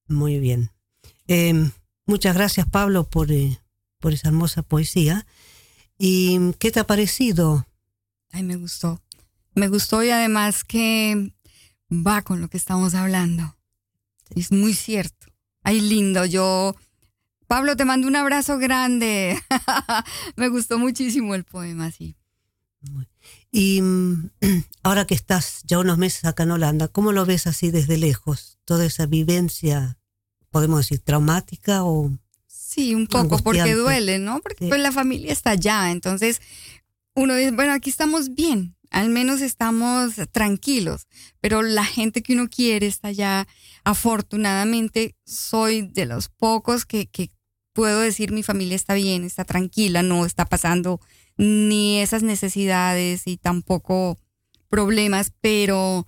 [0.07, 0.71] Muy bien.
[1.27, 1.69] Eh,
[2.07, 3.59] muchas gracias, Pablo, por, eh,
[3.99, 5.27] por esa hermosa poesía.
[5.99, 7.67] ¿Y qué te ha parecido?
[8.31, 8.99] Ay, me gustó.
[9.53, 11.33] Me gustó y además que
[11.91, 13.56] va con lo que estamos hablando.
[14.35, 15.27] Es muy cierto.
[15.63, 16.25] Ay, lindo.
[16.25, 16.75] Yo,
[17.47, 19.39] Pablo, te mando un abrazo grande.
[20.35, 22.15] me gustó muchísimo el poema, sí.
[23.51, 24.29] Y mm,
[24.83, 28.59] ahora que estás ya unos meses acá en Holanda, ¿cómo lo ves así desde lejos?
[28.65, 29.97] Toda esa vivencia,
[30.51, 32.11] podemos decir, traumática o...
[32.45, 34.39] Sí, un poco, porque duele, ¿no?
[34.41, 34.69] Porque Sí.
[34.69, 36.41] pues la familia está allá, entonces
[37.15, 41.07] uno dice, bueno, aquí estamos bien, al menos estamos tranquilos,
[41.41, 43.47] pero la gente que uno quiere está allá.
[43.83, 47.31] Afortunadamente soy de los pocos que, que
[47.73, 50.99] puedo decir mi familia está bien, está tranquila, no está pasando
[51.37, 54.17] ni esas necesidades y tampoco
[54.69, 56.07] problemas, pero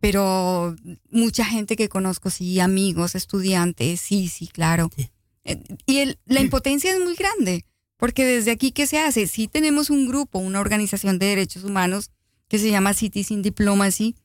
[0.00, 0.74] pero
[1.10, 4.88] mucha gente que conozco, sí, amigos, estudiantes, sí, sí, claro.
[5.44, 7.66] Eh, Y el- la impotencia es muy grande,
[8.00, 9.28] porque desde aquí, ¿qué se hace?
[9.28, 12.10] Sí tenemos un grupo, una organización de derechos humanos
[12.48, 14.16] que se llama Citizen Diplomacy,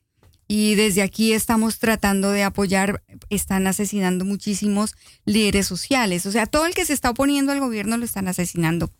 [0.48, 6.66] y desde aquí estamos tratando de apoyar, están asesinando muchísimos líderes sociales, o sea, todo
[6.66, 8.92] el que se está oponiendo al gobierno lo están asesinando.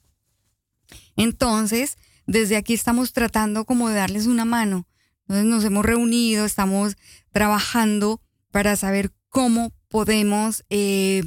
[1.16, 1.96] Entonces,
[2.26, 4.86] desde aquí estamos tratando como de darles una mano.
[5.22, 6.96] Entonces nos hemos reunido, estamos
[7.32, 8.20] trabajando
[8.50, 11.24] para saber cómo podemos eh,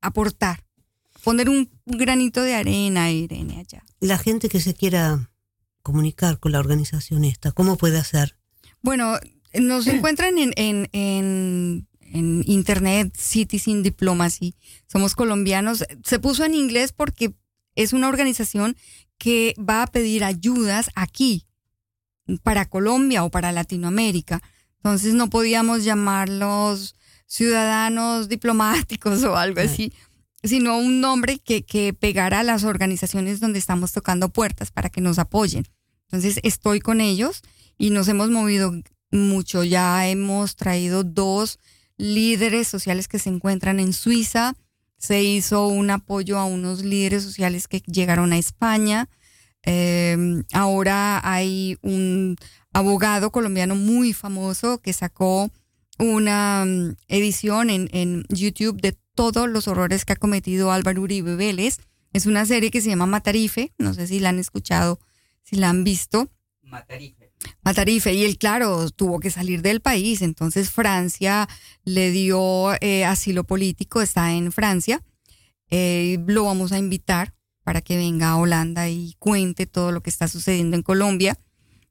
[0.00, 0.64] aportar,
[1.22, 1.66] poner un
[1.96, 3.84] granito de arena, Irene, allá.
[4.00, 5.30] La gente que se quiera
[5.82, 8.36] comunicar con la organización esta, ¿cómo puede hacer?
[8.82, 9.18] Bueno,
[9.54, 14.54] nos encuentran en, en, en, en internet, Citizen Diplomacy.
[14.86, 15.84] Somos colombianos.
[16.04, 17.34] Se puso en inglés porque
[17.74, 18.76] es una organización
[19.18, 21.44] que va a pedir ayudas aquí,
[22.42, 24.42] para Colombia o para Latinoamérica.
[24.76, 26.94] Entonces no podíamos llamarlos
[27.26, 29.92] ciudadanos diplomáticos o algo así,
[30.42, 35.00] sino un nombre que, que pegara a las organizaciones donde estamos tocando puertas para que
[35.00, 35.66] nos apoyen.
[36.04, 37.42] Entonces estoy con ellos
[37.76, 38.72] y nos hemos movido
[39.10, 39.64] mucho.
[39.64, 41.58] Ya hemos traído dos
[41.96, 44.54] líderes sociales que se encuentran en Suiza.
[44.96, 49.08] Se hizo un apoyo a unos líderes sociales que llegaron a España.
[49.64, 50.16] Eh,
[50.52, 52.36] ahora hay un
[52.72, 55.50] abogado colombiano muy famoso que sacó
[55.98, 61.34] una mm, edición en, en YouTube de todos los horrores que ha cometido Álvaro Uribe
[61.34, 61.80] Vélez.
[62.12, 63.72] Es una serie que se llama Matarife.
[63.76, 65.00] No sé si la han escuchado,
[65.42, 66.30] si la han visto.
[67.64, 68.14] Matarife.
[68.14, 70.22] Y él, claro, tuvo que salir del país.
[70.22, 71.48] Entonces Francia
[71.82, 75.02] le dio eh, asilo político, está en Francia.
[75.68, 80.10] Eh, lo vamos a invitar para que venga a Holanda y cuente todo lo que
[80.10, 81.36] está sucediendo en Colombia.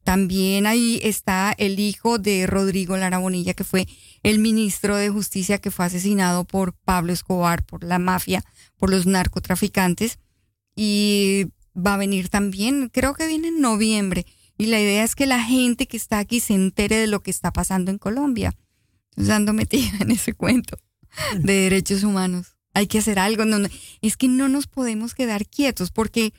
[0.08, 3.90] También ahí está el hijo de Rodrigo Lara Bonilla, que fue
[4.24, 8.42] el ministro de Justicia que fue asesinado por Pablo Escobar, por la mafia,
[8.78, 10.18] por los narcotraficantes.
[10.78, 14.26] Y va a venir también, creo que viene en noviembre.
[14.58, 17.30] Y la idea es que la gente que está aquí se entere de lo que
[17.32, 18.54] está pasando en Colombia.
[19.18, 20.78] Entonces metida en ese cuento
[21.38, 22.56] de derechos humanos.
[22.74, 23.44] Hay que hacer algo.
[23.44, 23.58] No,
[24.02, 26.32] es que no nos podemos quedar quietos porque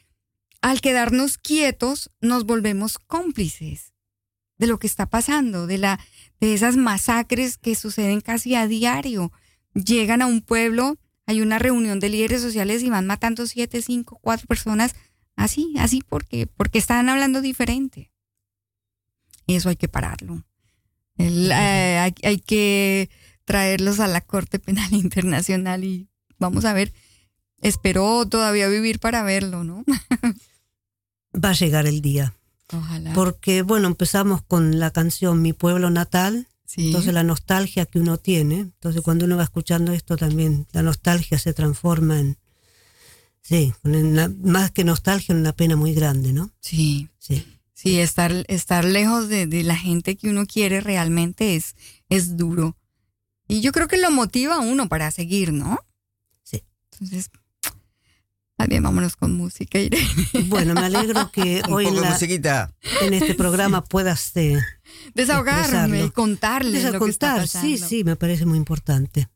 [0.60, 3.92] al quedarnos quietos nos volvemos cómplices
[4.58, 6.00] de lo que está pasando, de, la,
[6.40, 9.32] de esas masacres que suceden casi a diario.
[9.74, 14.18] Llegan a un pueblo, hay una reunión de líderes sociales y van matando siete, cinco,
[14.20, 14.94] cuatro personas
[15.36, 18.10] así, así porque, porque están hablando diferente.
[19.46, 20.44] Eso hay que pararlo.
[21.16, 23.10] El, eh, hay, hay que
[23.44, 26.92] traerlos a la Corte Penal Internacional y vamos a ver.
[27.60, 29.84] Espero todavía vivir para verlo, ¿no?
[31.34, 32.34] Va a llegar el día.
[32.72, 33.12] Ojalá.
[33.14, 36.48] Porque, bueno, empezamos con la canción Mi pueblo natal.
[36.66, 36.86] Sí.
[36.88, 38.56] Entonces la nostalgia que uno tiene.
[38.60, 42.36] Entonces cuando uno va escuchando esto también, la nostalgia se transforma en,
[43.40, 46.50] sí, una- más que nostalgia, en una pena muy grande, ¿no?
[46.60, 47.08] Sí.
[47.18, 47.44] Sí.
[47.72, 51.76] Sí, estar, estar lejos de, de la gente que uno quiere realmente es,
[52.08, 52.76] es duro.
[53.46, 55.78] Y yo creo que lo motiva a uno para seguir, ¿no?
[56.42, 56.64] Sí.
[56.92, 57.30] Entonces,
[58.58, 60.04] más bien vámonos con música, Irene.
[60.46, 62.18] Bueno, me alegro que hoy en, la-
[63.00, 64.58] en este programa puedas eh,
[65.14, 67.44] Desahogarme y contarles Deja lo que está contar.
[67.46, 67.66] pasando.
[67.68, 69.28] Sí, sí, me parece muy importante.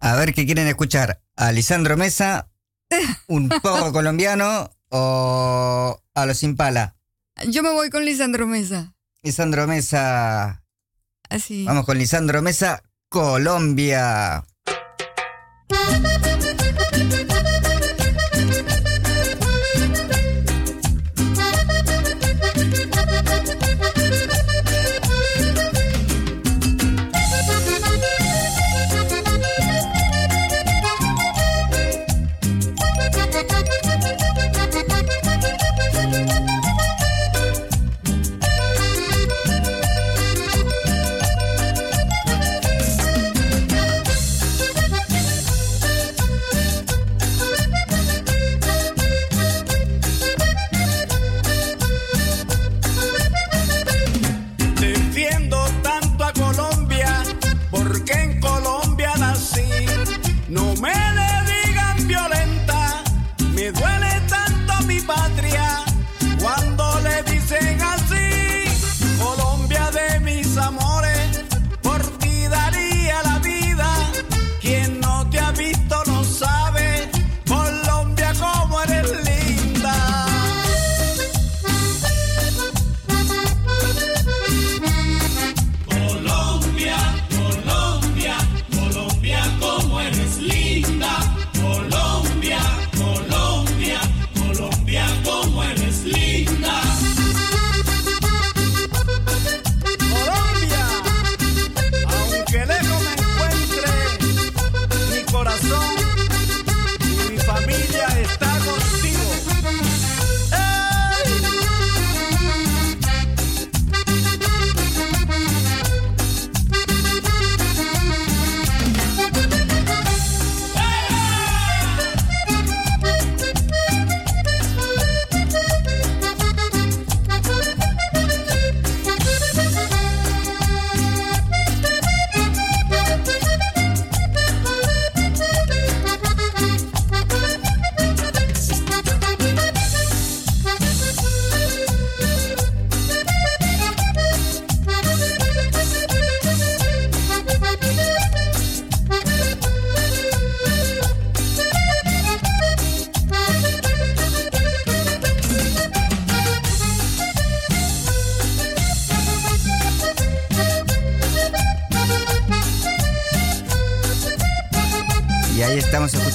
[0.00, 1.20] A ver qué quieren escuchar.
[1.34, 2.48] ¿A Lisandro Mesa,
[3.26, 6.94] un poco colombiano o a los Impala?
[7.48, 8.94] Yo me voy con Lisandro Mesa.
[9.22, 10.62] Lisandro Mesa.
[11.28, 11.64] Así.
[11.64, 14.44] Vamos con Lisandro Mesa, Colombia.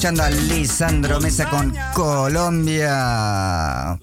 [0.04, 3.98] Lisandro Mesa con Colombia.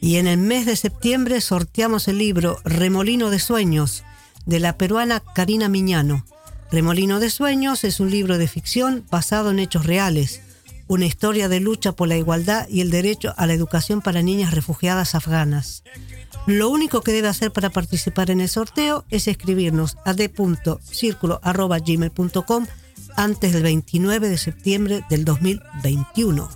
[0.00, 4.02] Y en el mes de septiembre sorteamos el libro Remolino de Sueños
[4.46, 6.26] de la peruana Karina Miñano.
[6.72, 10.42] Remolino de Sueños es un libro de ficción basado en hechos reales,
[10.88, 14.54] una historia de lucha por la igualdad y el derecho a la educación para niñas
[14.54, 15.84] refugiadas afganas.
[16.46, 22.66] Lo único que debe hacer para participar en el sorteo es escribirnos a d.circulo.gmail.com
[23.16, 26.48] antes del 29 de septiembre del 2021.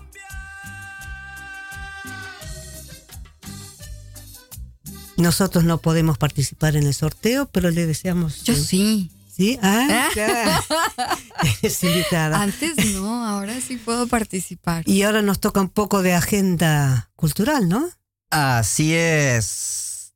[5.17, 8.43] Nosotros no podemos participar en el sorteo, pero le deseamos.
[8.45, 9.11] Yo sí.
[9.31, 9.59] ¿Sí?
[9.63, 10.63] Ah, ya.
[11.63, 12.43] Es invitada.
[12.43, 14.87] Antes no, ahora sí puedo participar.
[14.87, 17.89] Y ahora nos toca un poco de agenda cultural, ¿no?
[18.31, 20.13] Así es.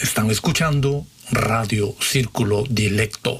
[0.00, 3.38] Están escuchando Radio Círculo Dilecto.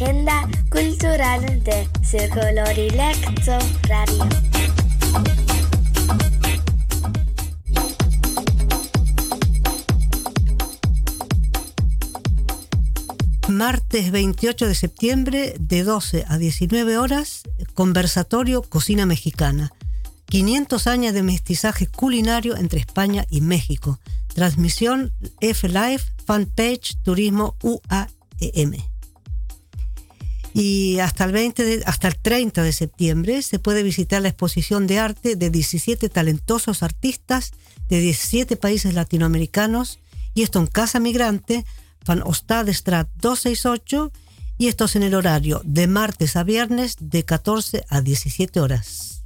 [0.00, 4.28] Agenda cultural de Círculo Dilecto Radio.
[13.48, 17.42] Martes 28 de septiembre, de 12 a 19 horas,
[17.74, 19.72] conversatorio Cocina Mexicana.
[20.26, 23.98] 500 años de mestizaje culinario entre España y México.
[24.32, 28.76] Transmisión F-Live, fanpage Turismo UAEM.
[30.60, 34.88] Y hasta el, 20 de- hasta el 30 de septiembre se puede visitar la exposición
[34.88, 37.52] de arte de 17 talentosos artistas
[37.88, 40.00] de 17 países latinoamericanos
[40.34, 41.64] y esto en Casa Migrante,
[42.04, 44.10] Van Ostadestrat 268
[44.58, 49.22] y esto es en el horario de martes a viernes de 14 a 17 horas.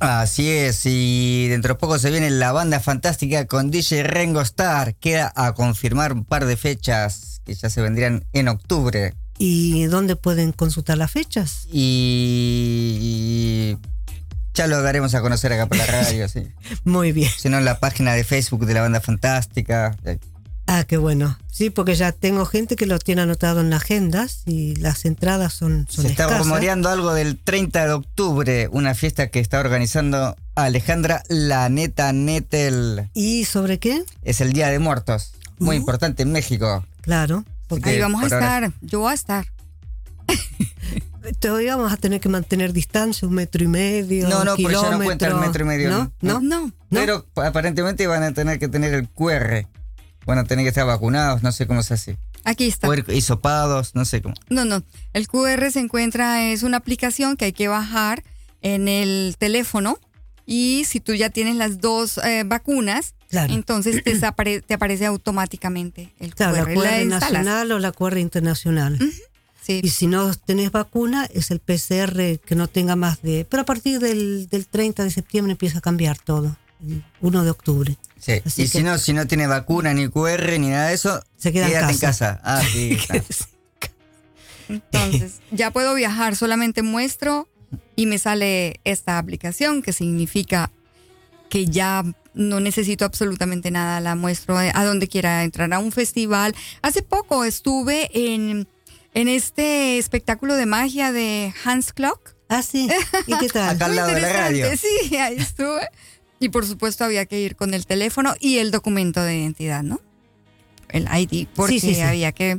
[0.00, 4.94] Así es, y dentro de poco se viene la banda fantástica con DJ Rengo Star.
[4.96, 9.14] Queda a confirmar un par de fechas que ya se vendrían en octubre.
[9.42, 11.66] ¿Y dónde pueden consultar las fechas?
[11.72, 13.74] Y
[14.52, 16.46] ya lo daremos a conocer acá por la radio, sí.
[16.84, 17.30] Muy bien.
[17.38, 19.96] Si no, en la página de Facebook de la banda fantástica.
[20.66, 21.38] Ah, qué bueno.
[21.50, 25.54] Sí, porque ya tengo gente que lo tiene anotado en las agendas y las entradas
[25.54, 30.36] son, son Se está rumoreando algo del 30 de octubre, una fiesta que está organizando
[30.54, 33.08] Alejandra La Neta Netel.
[33.14, 34.04] ¿Y sobre qué?
[34.22, 36.84] Es el Día de Muertos, muy importante en México.
[37.00, 37.46] Claro.
[37.70, 39.46] Porque Ahí vamos a por ahora- estar, yo voy a estar.
[41.38, 44.28] Todavía vamos a tener que mantener distancia, un metro y medio.
[44.28, 45.90] No, no, porque ya no cuenta el metro y medio.
[45.90, 46.12] ¿No?
[46.20, 46.40] ¿No?
[46.40, 46.72] No.
[46.90, 49.66] Pero aparentemente van a tener que tener el QR.
[50.26, 52.18] Van a tener que estar vacunados, no sé cómo se hace.
[52.44, 52.88] Aquí está.
[52.88, 54.34] O hisopados, no sé cómo.
[54.48, 54.82] No, no.
[55.12, 58.24] El QR se encuentra, es una aplicación que hay que bajar
[58.62, 59.98] en el teléfono
[60.46, 63.52] y si tú ya tienes las dos eh, vacunas, Claro.
[63.54, 67.06] entonces te, apare- te aparece automáticamente el Claro, la QR.
[67.06, 68.98] Nacional o la QR internacional.
[69.62, 69.80] Sí.
[69.84, 73.46] Y si no tenés vacuna, es el PCR que no tenga más de...
[73.48, 76.56] Pero a partir del, del 30 de septiembre empieza a cambiar todo.
[76.82, 77.96] el 1 de octubre.
[78.18, 78.40] Sí.
[78.44, 81.22] Así y que- si no, si no tiene vacuna, ni QR, ni nada de eso,
[81.36, 82.40] Se queda en casa.
[82.42, 82.98] Ah, sí.
[83.08, 83.22] está.
[84.68, 87.48] Entonces, ya puedo viajar, solamente muestro
[87.96, 90.70] y me sale esta aplicación que significa
[91.48, 92.04] que ya
[92.34, 96.54] no necesito absolutamente nada, la muestro a donde quiera entrar a un festival.
[96.82, 98.68] Hace poco estuve en,
[99.14, 102.34] en este espectáculo de magia de Hans Klock.
[102.48, 102.88] Ah, sí.
[103.26, 103.68] ¿Y qué tal?
[103.76, 104.66] Acá al lado de la radio.
[104.76, 105.88] Sí, ahí estuve.
[106.40, 110.00] Y por supuesto había que ir con el teléfono y el documento de identidad, ¿no?
[110.88, 112.00] El ID, porque sí, sí.
[112.00, 112.58] había que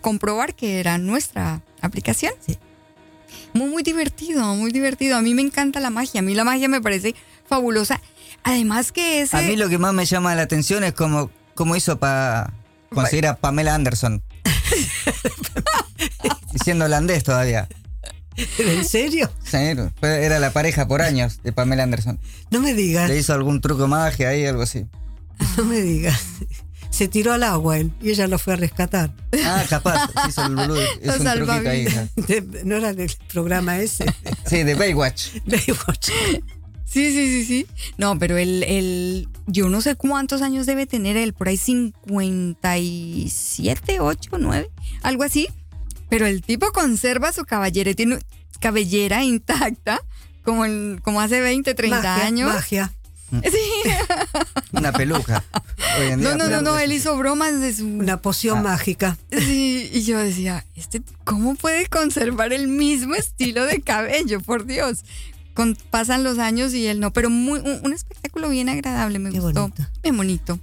[0.00, 2.32] comprobar que era nuestra aplicación.
[2.46, 2.58] Sí.
[3.54, 5.16] Muy, muy divertido, muy divertido.
[5.16, 6.20] A mí me encanta la magia.
[6.20, 7.14] A mí la magia me parece
[7.48, 8.00] fabulosa.
[8.44, 9.36] Además que ese...
[9.36, 12.52] A mí lo que más me llama la atención es cómo, cómo hizo para
[12.90, 14.22] conseguir a Pamela Anderson.
[16.64, 17.68] Siendo holandés todavía.
[18.58, 19.30] ¿En serio?
[19.44, 19.56] Sí,
[20.02, 22.18] era la pareja por años de Pamela Anderson.
[22.50, 24.86] No me digas, Le hizo algún truco magia ahí, algo así.
[25.56, 26.20] no me digas.
[26.90, 29.12] Se tiró al agua él y ella lo fue a rescatar.
[29.44, 30.80] Ah, capaz, hizo el boludo.
[31.02, 31.84] Hizo un truquito ahí.
[32.16, 34.04] De- no era del programa ese.
[34.46, 35.30] Sí, de Baywatch.
[35.44, 36.10] Baywatch.
[36.94, 37.66] Sí, sí, sí, sí.
[37.98, 43.98] No, pero él, él, yo no sé cuántos años debe tener él, por ahí 57,
[44.00, 44.70] 8, 9,
[45.02, 45.48] algo así.
[46.08, 48.18] Pero el tipo conserva su cabellera, tiene
[48.60, 50.00] cabellera intacta,
[50.44, 52.52] como, el- como hace 20, 30 Magia, años.
[52.54, 52.92] Magia.
[53.42, 53.58] Sí.
[54.72, 55.42] Una peluca.
[55.98, 57.84] Hoy en día, No, no, no, no, él hizo bromas de su...
[57.84, 58.62] Una poción Ah.
[58.62, 59.18] mágica.
[59.32, 64.40] Sí, y yo decía, este, ¿cómo puede conservar el mismo estilo de cabello?
[64.40, 65.00] Por Dios.
[65.54, 69.30] Con- pasan los años y él no, pero muy, un, un espectáculo bien agradable, me
[69.30, 69.62] Qué gustó.
[69.62, 69.86] bonito.
[70.02, 70.58] Bien bonito.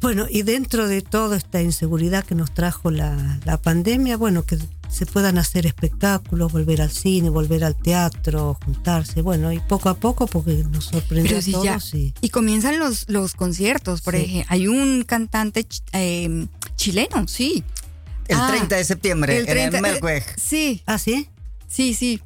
[0.00, 4.58] Bueno, y dentro de toda esta inseguridad que nos trajo la, la pandemia, bueno, que
[4.88, 9.94] se puedan hacer espectáculos, volver al cine, volver al teatro, juntarse, bueno, y poco a
[9.94, 11.58] poco, porque nos sorprendió Pero a sí, ya.
[11.78, 11.94] todos.
[11.94, 14.22] Y, Y comienzan los, los conciertos, por Sí.
[14.24, 14.46] ejemplo.
[14.50, 17.62] Hay un cantante ch- eh, chileno, sí.
[18.26, 20.24] El Ah, 30 de septiembre el 30 en el Melkweg.
[20.36, 21.28] Sí, ¿Ah, sí?
[21.68, 22.20] sí, sí.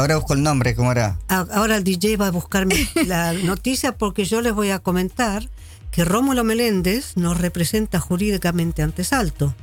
[0.00, 1.18] Ahora busco el nombre, ¿cómo era?
[1.28, 5.46] Ahora el DJ va a buscarme la noticia porque yo les voy a comentar
[5.90, 9.54] que Rómulo Meléndez nos representa jurídicamente ante Salto.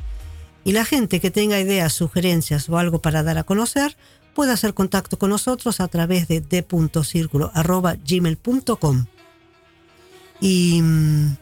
[0.63, 3.97] Y la gente que tenga ideas, sugerencias o algo para dar a conocer
[4.35, 9.05] puede hacer contacto con nosotros a través de d.circulo.gmail.com.
[10.39, 11.35] Y mm,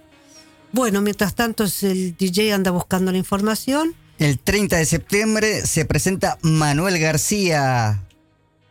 [0.71, 3.93] bueno, mientras tanto el DJ anda buscando la información.
[4.19, 8.04] El 30 de septiembre se presenta Manuel García,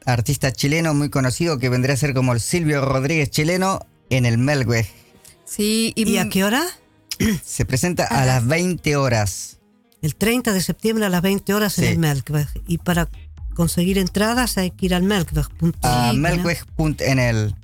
[0.04, 3.80] artista chileno muy conocido que vendría a ser como el Silvio Rodríguez chileno
[4.10, 4.86] en el Melkweg.
[5.44, 6.64] Sí, y, ¿Y a qué hora?
[7.44, 9.58] Se presenta a las 20 horas.
[10.02, 12.48] El 30 de septiembre a las 20 horas en el Melkweg.
[12.66, 13.08] Y para
[13.54, 15.46] conseguir entradas hay que ir al melkweg.
[15.82, 17.54] A melkweg.nl.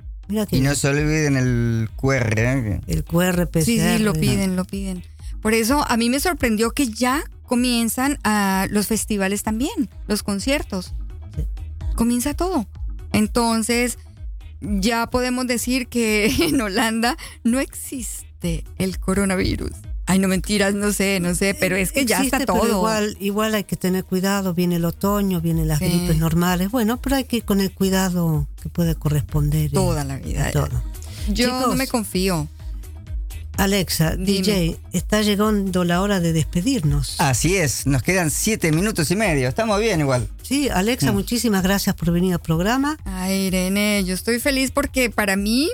[0.51, 2.39] Y no se olviden el QR.
[2.39, 2.81] ¿eh?
[2.87, 3.63] el QR, PCR.
[3.63, 4.19] Sí, sí, lo ¿no?
[4.19, 5.03] piden, lo piden.
[5.41, 10.93] Por eso a mí me sorprendió que ya comienzan a los festivales también, los conciertos.
[11.95, 12.67] Comienza todo.
[13.13, 13.97] Entonces,
[14.61, 19.71] ya podemos decir que en Holanda no existe el coronavirus.
[20.07, 22.77] Ay, no mentiras, no sé, no sé, pero es que ya Existe, está pero todo.
[22.79, 24.53] Igual, igual hay que tener cuidado.
[24.53, 25.85] Viene el otoño, vienen las Sí.
[25.85, 26.69] gripes normales.
[26.69, 29.65] Bueno, pero hay que ir con el cuidado que puede corresponder.
[29.65, 30.51] y- Toda la vida.
[30.51, 30.83] todo.
[31.29, 32.47] Yo no me confío.
[33.57, 34.25] Alexa, Dime.
[34.41, 37.15] DJ, está llegando la hora de despedirnos.
[37.19, 39.47] Así es, nos quedan 7 minutos y medio.
[39.47, 40.27] Estamos bien igual.
[40.41, 41.15] Sí, Alexa, Mm.
[41.15, 42.97] muchísimas gracias por venir al programa.
[43.05, 45.69] Ay, Irene, yo estoy feliz porque para mí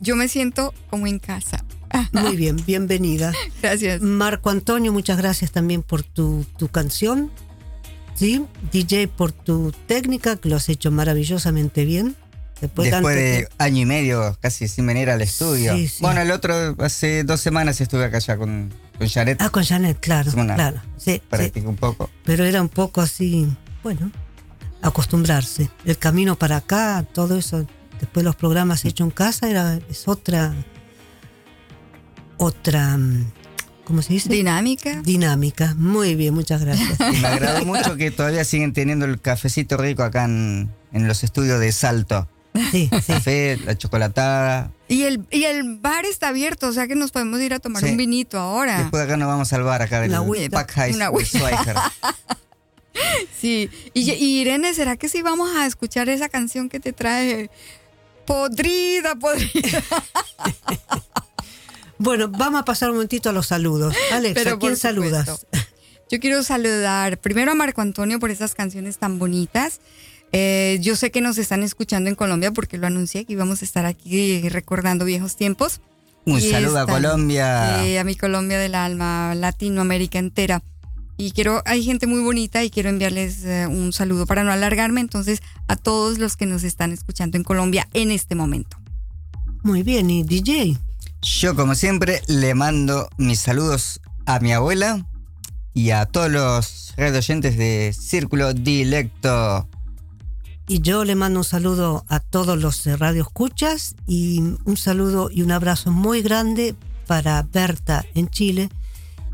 [0.00, 1.64] yo me siento como en casa.
[2.12, 3.32] Muy bien, bienvenida.
[3.62, 4.00] Gracias.
[4.02, 7.30] Marco Antonio, muchas gracias también por tu, tu canción.
[8.14, 12.16] Sí, DJ por tu técnica, que lo has hecho maravillosamente bien.
[12.60, 15.74] Después, de año y medio casi sin venir al estudio.
[15.76, 15.98] Sí, sí.
[16.00, 19.42] Bueno, el otro, hace dos semanas estuve acá ya con, con Janet.
[19.42, 20.80] Ah, con Janet, claro, claro.
[20.96, 21.20] Sí.
[21.28, 22.08] Practiqué un poco.
[22.24, 23.46] Pero era un poco así,
[23.82, 24.10] bueno,
[24.80, 25.70] acostumbrarse.
[25.84, 27.66] El camino para acá, todo eso,
[28.00, 30.54] después los programas hechos en casa, era, es otra,
[32.38, 33.32] otra, mm,
[33.84, 34.30] ¿cómo se dice?
[34.30, 35.02] Dinámica.
[35.02, 35.74] Dinámica.
[35.76, 36.98] Muy bien, muchas gracias.
[37.12, 41.22] Y me agradó mucho que todavía siguen teniendo el cafecito rico acá en, en los
[41.22, 42.30] estudios de Salto.
[42.70, 43.12] Sí, sí.
[43.12, 44.70] Café, la chocolatada.
[44.88, 47.82] Y el, y el bar está abierto, o sea que nos podemos ir a tomar
[47.82, 47.90] Sí.
[47.90, 48.78] un vinito ahora.
[48.78, 50.12] Después de acá nos vamos al bar acá del.
[50.50, 51.10] Pack High Una.
[53.38, 53.68] Sí.
[53.92, 57.50] Y, y Irene, ¿será que sí vamos a escuchar esa canción que te trae
[58.26, 59.82] podrida, podrida?
[61.98, 63.94] Bueno, vamos a pasar un momentito a los saludos.
[64.12, 65.46] Alexa, Pero ¿quién saludas?
[66.10, 69.80] Yo quiero saludar primero a Marco Antonio por esas canciones tan bonitas.
[70.38, 73.64] Eh, yo sé que nos están escuchando en Colombia porque lo anuncié que íbamos a
[73.64, 75.80] estar aquí recordando viejos tiempos.
[76.26, 77.80] Un Y saludo a Colombia.
[77.82, 80.62] Sí, a mi Colombia del alma, Latinoamérica entera.
[81.16, 85.00] Y quiero, hay gente muy bonita y quiero enviarles eh, un saludo para no alargarme,
[85.00, 88.76] entonces, a todos los que nos están escuchando en Colombia en este momento.
[89.62, 90.76] Muy bien, y DJ.
[91.22, 95.06] Yo, como siempre, le mando mis saludos a mi abuela
[95.72, 99.66] y a todos los redes oyentes de Círculo Dilecto.
[100.68, 105.42] Y yo le mando un saludo a todos los eh, radioescuchas y un saludo y
[105.42, 106.74] un abrazo muy grande
[107.06, 108.68] para Berta en Chile,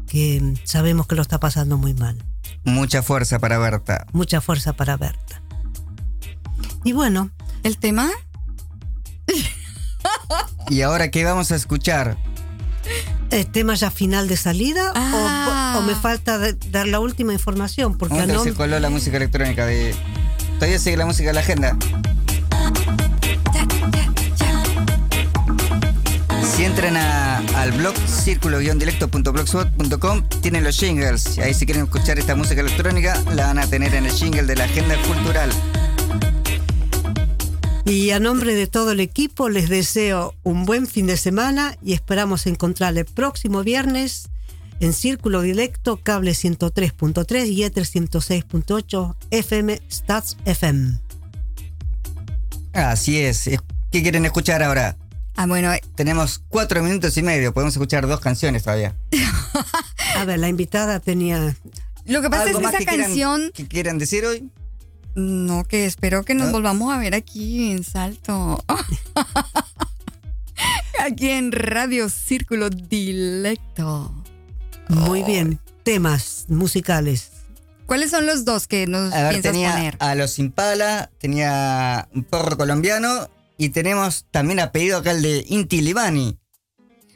[0.07, 2.23] que sabemos que lo está pasando muy mal.
[2.65, 4.07] Mucha fuerza para Berta.
[4.13, 5.41] Mucha fuerza para Berta.
[6.85, 7.31] Y bueno,
[7.63, 8.11] ¿El tema?
[10.69, 12.19] ¿Y ahora qué vamos a escuchar?
[13.31, 15.77] ¿el tema ya final de salida o- Ah.
[15.79, 17.97] o, me falta de- dar la última información?
[17.97, 19.95] Porque a Nunca se coló la música electrónica de...
[20.63, 21.77] Todavía sigue la música de la agenda.
[26.55, 31.37] Si entran al blog círculo-directo.blogspot.com tienen los jingles.
[31.39, 34.55] Ahí si quieren escuchar esta música electrónica la van a tener en el jingle de
[34.55, 35.51] la agenda cultural.
[37.85, 41.93] Y a nombre de todo el equipo les deseo un buen fin de semana y
[41.93, 44.29] esperamos encontrarle próximo viernes
[44.83, 50.99] en Círculo Directo, cable 103.3 y Ether 106.8 FM Stats FM.
[52.73, 53.49] Así es.
[53.93, 54.97] ¿Qué quieren escuchar ahora?
[55.37, 57.55] Ah, bueno, eh, Tenemos cuatro minutos y medio.
[57.55, 58.97] Podemos escuchar dos canciones todavía.
[60.17, 61.55] A ver, la invitada tenía...
[62.07, 64.51] lo que pasa es ¿Algo que esa que quieran- canción, que quieran decir hoy?
[65.15, 66.53] no, que espero que nos ¿Ah?
[66.53, 68.65] volvamos a ver aquí en Salto.
[71.05, 74.22] Aquí en Radio Círculo Dilecto.
[74.89, 75.59] Muy bien.
[75.83, 77.31] Temas musicales.
[77.87, 79.97] ¿Cuáles son los dos que nos A ver, piensas tenía poner?
[79.99, 83.29] a los Impala, tenía un porro colombiano
[83.59, 86.39] y tenemos también a pedido acá el de Inti Libani.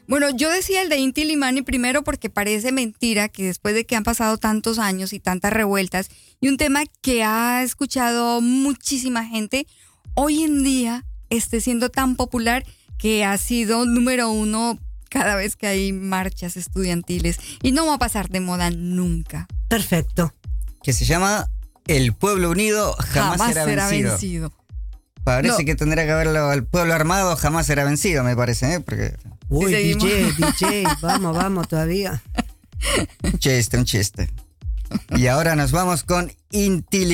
[0.07, 3.95] Bueno, yo decía el de Inti Limani primero porque parece mentira que después de que
[3.95, 6.09] han pasado tantos años y tantas revueltas
[6.39, 9.67] y un tema que ha escuchado muchísima gente,
[10.13, 12.63] hoy en día esté siendo tan popular
[12.97, 17.99] que ha sido número uno cada vez que hay marchas estudiantiles y no va a
[17.99, 19.47] pasar de moda nunca.
[19.67, 20.33] Perfecto.
[20.83, 21.49] que se llama
[21.87, 24.53] El pueblo unido jamás, será, vencido.
[25.23, 25.65] Parece No.
[25.65, 28.79] que tendría que haberlo el pueblo armado jamás será vencido, me parece, ¿eh?
[28.79, 29.15] porque
[29.49, 29.73] Uy.
[29.73, 32.21] DJ, DJ, vamos, vamos todavía.
[33.23, 34.29] un chiste, un chiste.
[35.17, 37.05] Y ahora nos vamos con Inti